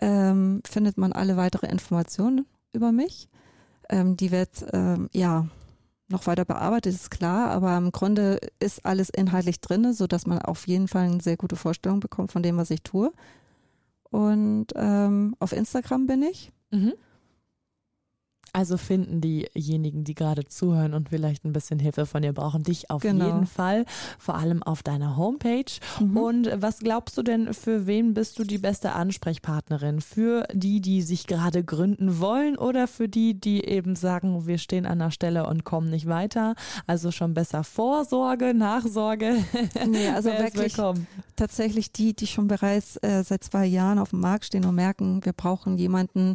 ähm, 0.00 0.62
findet 0.68 0.98
man 0.98 1.12
alle 1.12 1.36
weitere 1.36 1.66
Informationen 1.66 2.46
über 2.72 2.92
mich. 2.92 3.28
Ähm, 3.88 4.16
die 4.16 4.30
wird 4.30 4.64
ähm, 4.72 5.08
ja 5.12 5.46
noch 6.08 6.26
weiter 6.26 6.44
bearbeitet, 6.44 6.94
ist 6.94 7.10
klar, 7.10 7.50
aber 7.50 7.76
im 7.76 7.92
Grunde 7.92 8.40
ist 8.58 8.84
alles 8.84 9.10
inhaltlich 9.10 9.60
drin, 9.60 9.92
sodass 9.92 10.26
man 10.26 10.40
auf 10.40 10.66
jeden 10.66 10.88
Fall 10.88 11.04
eine 11.04 11.20
sehr 11.20 11.36
gute 11.36 11.56
Vorstellung 11.56 12.00
bekommt 12.00 12.32
von 12.32 12.42
dem, 12.42 12.56
was 12.56 12.70
ich 12.70 12.82
tue. 12.82 13.12
Und 14.10 14.66
ähm, 14.74 15.36
auf 15.38 15.52
Instagram 15.52 16.06
bin 16.06 16.22
ich. 16.22 16.50
Mhm. 16.70 16.94
Also 18.52 18.76
finden 18.76 19.20
diejenigen, 19.20 20.04
die 20.04 20.14
gerade 20.14 20.44
zuhören 20.44 20.94
und 20.94 21.10
vielleicht 21.10 21.44
ein 21.44 21.52
bisschen 21.52 21.78
Hilfe 21.78 22.06
von 22.06 22.22
dir 22.22 22.32
brauchen, 22.32 22.62
dich 22.64 22.90
auf 22.90 23.02
genau. 23.02 23.26
jeden 23.26 23.46
Fall, 23.46 23.84
vor 24.18 24.34
allem 24.34 24.62
auf 24.62 24.82
deiner 24.82 25.16
Homepage. 25.16 25.70
Mhm. 26.00 26.16
Und 26.16 26.50
was 26.54 26.80
glaubst 26.80 27.16
du 27.16 27.22
denn, 27.22 27.54
für 27.54 27.86
wen 27.86 28.14
bist 28.14 28.38
du 28.38 28.44
die 28.44 28.58
beste 28.58 28.92
Ansprechpartnerin? 28.92 30.00
Für 30.00 30.46
die, 30.52 30.80
die 30.80 31.02
sich 31.02 31.26
gerade 31.26 31.62
gründen 31.62 32.18
wollen 32.18 32.56
oder 32.56 32.88
für 32.88 33.08
die, 33.08 33.34
die 33.34 33.64
eben 33.64 33.94
sagen, 33.94 34.46
wir 34.46 34.58
stehen 34.58 34.86
an 34.86 34.98
der 34.98 35.10
Stelle 35.10 35.46
und 35.46 35.64
kommen 35.64 35.90
nicht 35.90 36.06
weiter? 36.06 36.54
Also 36.86 37.12
schon 37.12 37.34
besser 37.34 37.62
Vorsorge, 37.62 38.52
Nachsorge. 38.54 39.36
Nee, 39.88 40.08
also 40.14 40.30
wirklich 40.30 40.76
tatsächlich 41.36 41.92
die, 41.92 42.14
die 42.14 42.26
schon 42.26 42.48
bereits 42.48 42.96
äh, 42.96 43.22
seit 43.22 43.44
zwei 43.44 43.66
Jahren 43.66 43.98
auf 43.98 44.10
dem 44.10 44.20
Markt 44.20 44.46
stehen 44.46 44.64
und 44.64 44.74
merken, 44.74 45.24
wir 45.24 45.32
brauchen 45.32 45.78
jemanden, 45.78 46.34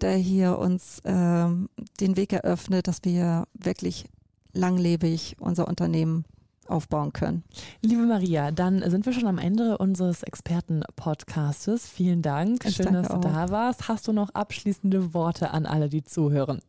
der 0.00 0.16
hier 0.16 0.58
uns 0.58 1.00
ähm, 1.04 1.68
den 2.00 2.16
Weg 2.16 2.32
eröffnet, 2.32 2.88
dass 2.88 3.00
wir 3.04 3.46
wirklich 3.54 4.06
langlebig 4.52 5.36
unser 5.40 5.68
Unternehmen 5.68 6.24
aufbauen 6.66 7.12
können. 7.12 7.44
Liebe 7.82 8.02
Maria, 8.02 8.50
dann 8.50 8.88
sind 8.90 9.06
wir 9.06 9.12
schon 9.12 9.26
am 9.26 9.38
Ende 9.38 9.78
unseres 9.78 10.22
Experten-Podcastes. 10.22 11.88
Vielen 11.88 12.22
Dank. 12.22 12.64
Ich 12.64 12.76
Schön, 12.76 12.92
dass 12.92 13.08
du 13.08 13.14
auch. 13.14 13.20
da 13.20 13.50
warst. 13.50 13.88
Hast 13.88 14.08
du 14.08 14.12
noch 14.12 14.30
abschließende 14.30 15.14
Worte 15.14 15.50
an 15.50 15.66
alle, 15.66 15.88
die 15.88 16.04
zuhören? 16.04 16.60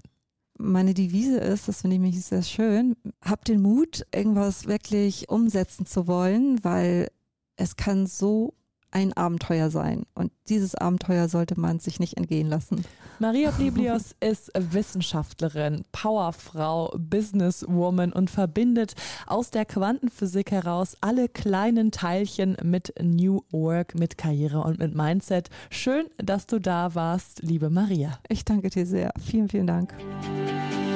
Meine 0.57 0.93
Devise 0.93 1.37
ist, 1.37 1.67
das 1.67 1.81
finde 1.81 1.97
ich 1.97 2.01
mich 2.01 2.21
sehr 2.21 2.43
schön, 2.43 2.95
hab 3.21 3.43
den 3.43 3.61
Mut, 3.61 4.05
irgendwas 4.13 4.67
wirklich 4.67 5.27
umsetzen 5.27 5.85
zu 5.85 6.07
wollen, 6.07 6.63
weil 6.63 7.09
es 7.57 7.75
kann 7.75 8.07
so 8.07 8.53
ein 8.95 9.11
Abenteuer 9.13 9.69
sein. 9.69 10.05
Und 10.15 10.31
dieses 10.47 10.73
Abenteuer 10.73 11.27
sollte 11.27 11.59
man 11.59 11.79
sich 11.79 11.99
nicht 11.99 12.17
entgehen 12.17 12.47
lassen. 12.47 12.85
Maria 13.19 13.51
Bliblios 13.57 14.15
ist 14.21 14.51
Wissenschaftlerin, 14.55 15.83
Powerfrau, 15.91 16.95
Businesswoman 16.97 18.13
und 18.13 18.29
verbindet 18.29 18.95
aus 19.27 19.51
der 19.51 19.65
Quantenphysik 19.65 20.51
heraus 20.51 20.95
alle 21.01 21.27
kleinen 21.27 21.91
Teilchen 21.91 22.55
mit 22.63 22.93
New 23.01 23.41
Work, 23.51 23.95
mit 23.95 24.17
Karriere 24.17 24.61
und 24.61 24.79
mit 24.79 24.95
Mindset. 24.95 25.49
Schön, 25.69 26.05
dass 26.17 26.47
du 26.47 26.59
da 26.59 26.95
warst, 26.95 27.41
liebe 27.43 27.69
Maria. 27.69 28.17
Ich 28.29 28.45
danke 28.45 28.69
dir 28.69 28.85
sehr. 28.85 29.11
Vielen, 29.21 29.49
vielen 29.49 29.67
Dank. 29.67 29.93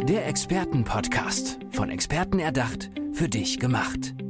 Der 0.07 0.25
Expertenpodcast, 0.25 1.59
von 1.71 1.89
Experten 1.89 2.39
erdacht, 2.39 2.89
für 3.11 3.27
dich 3.27 3.59
gemacht. 3.59 4.15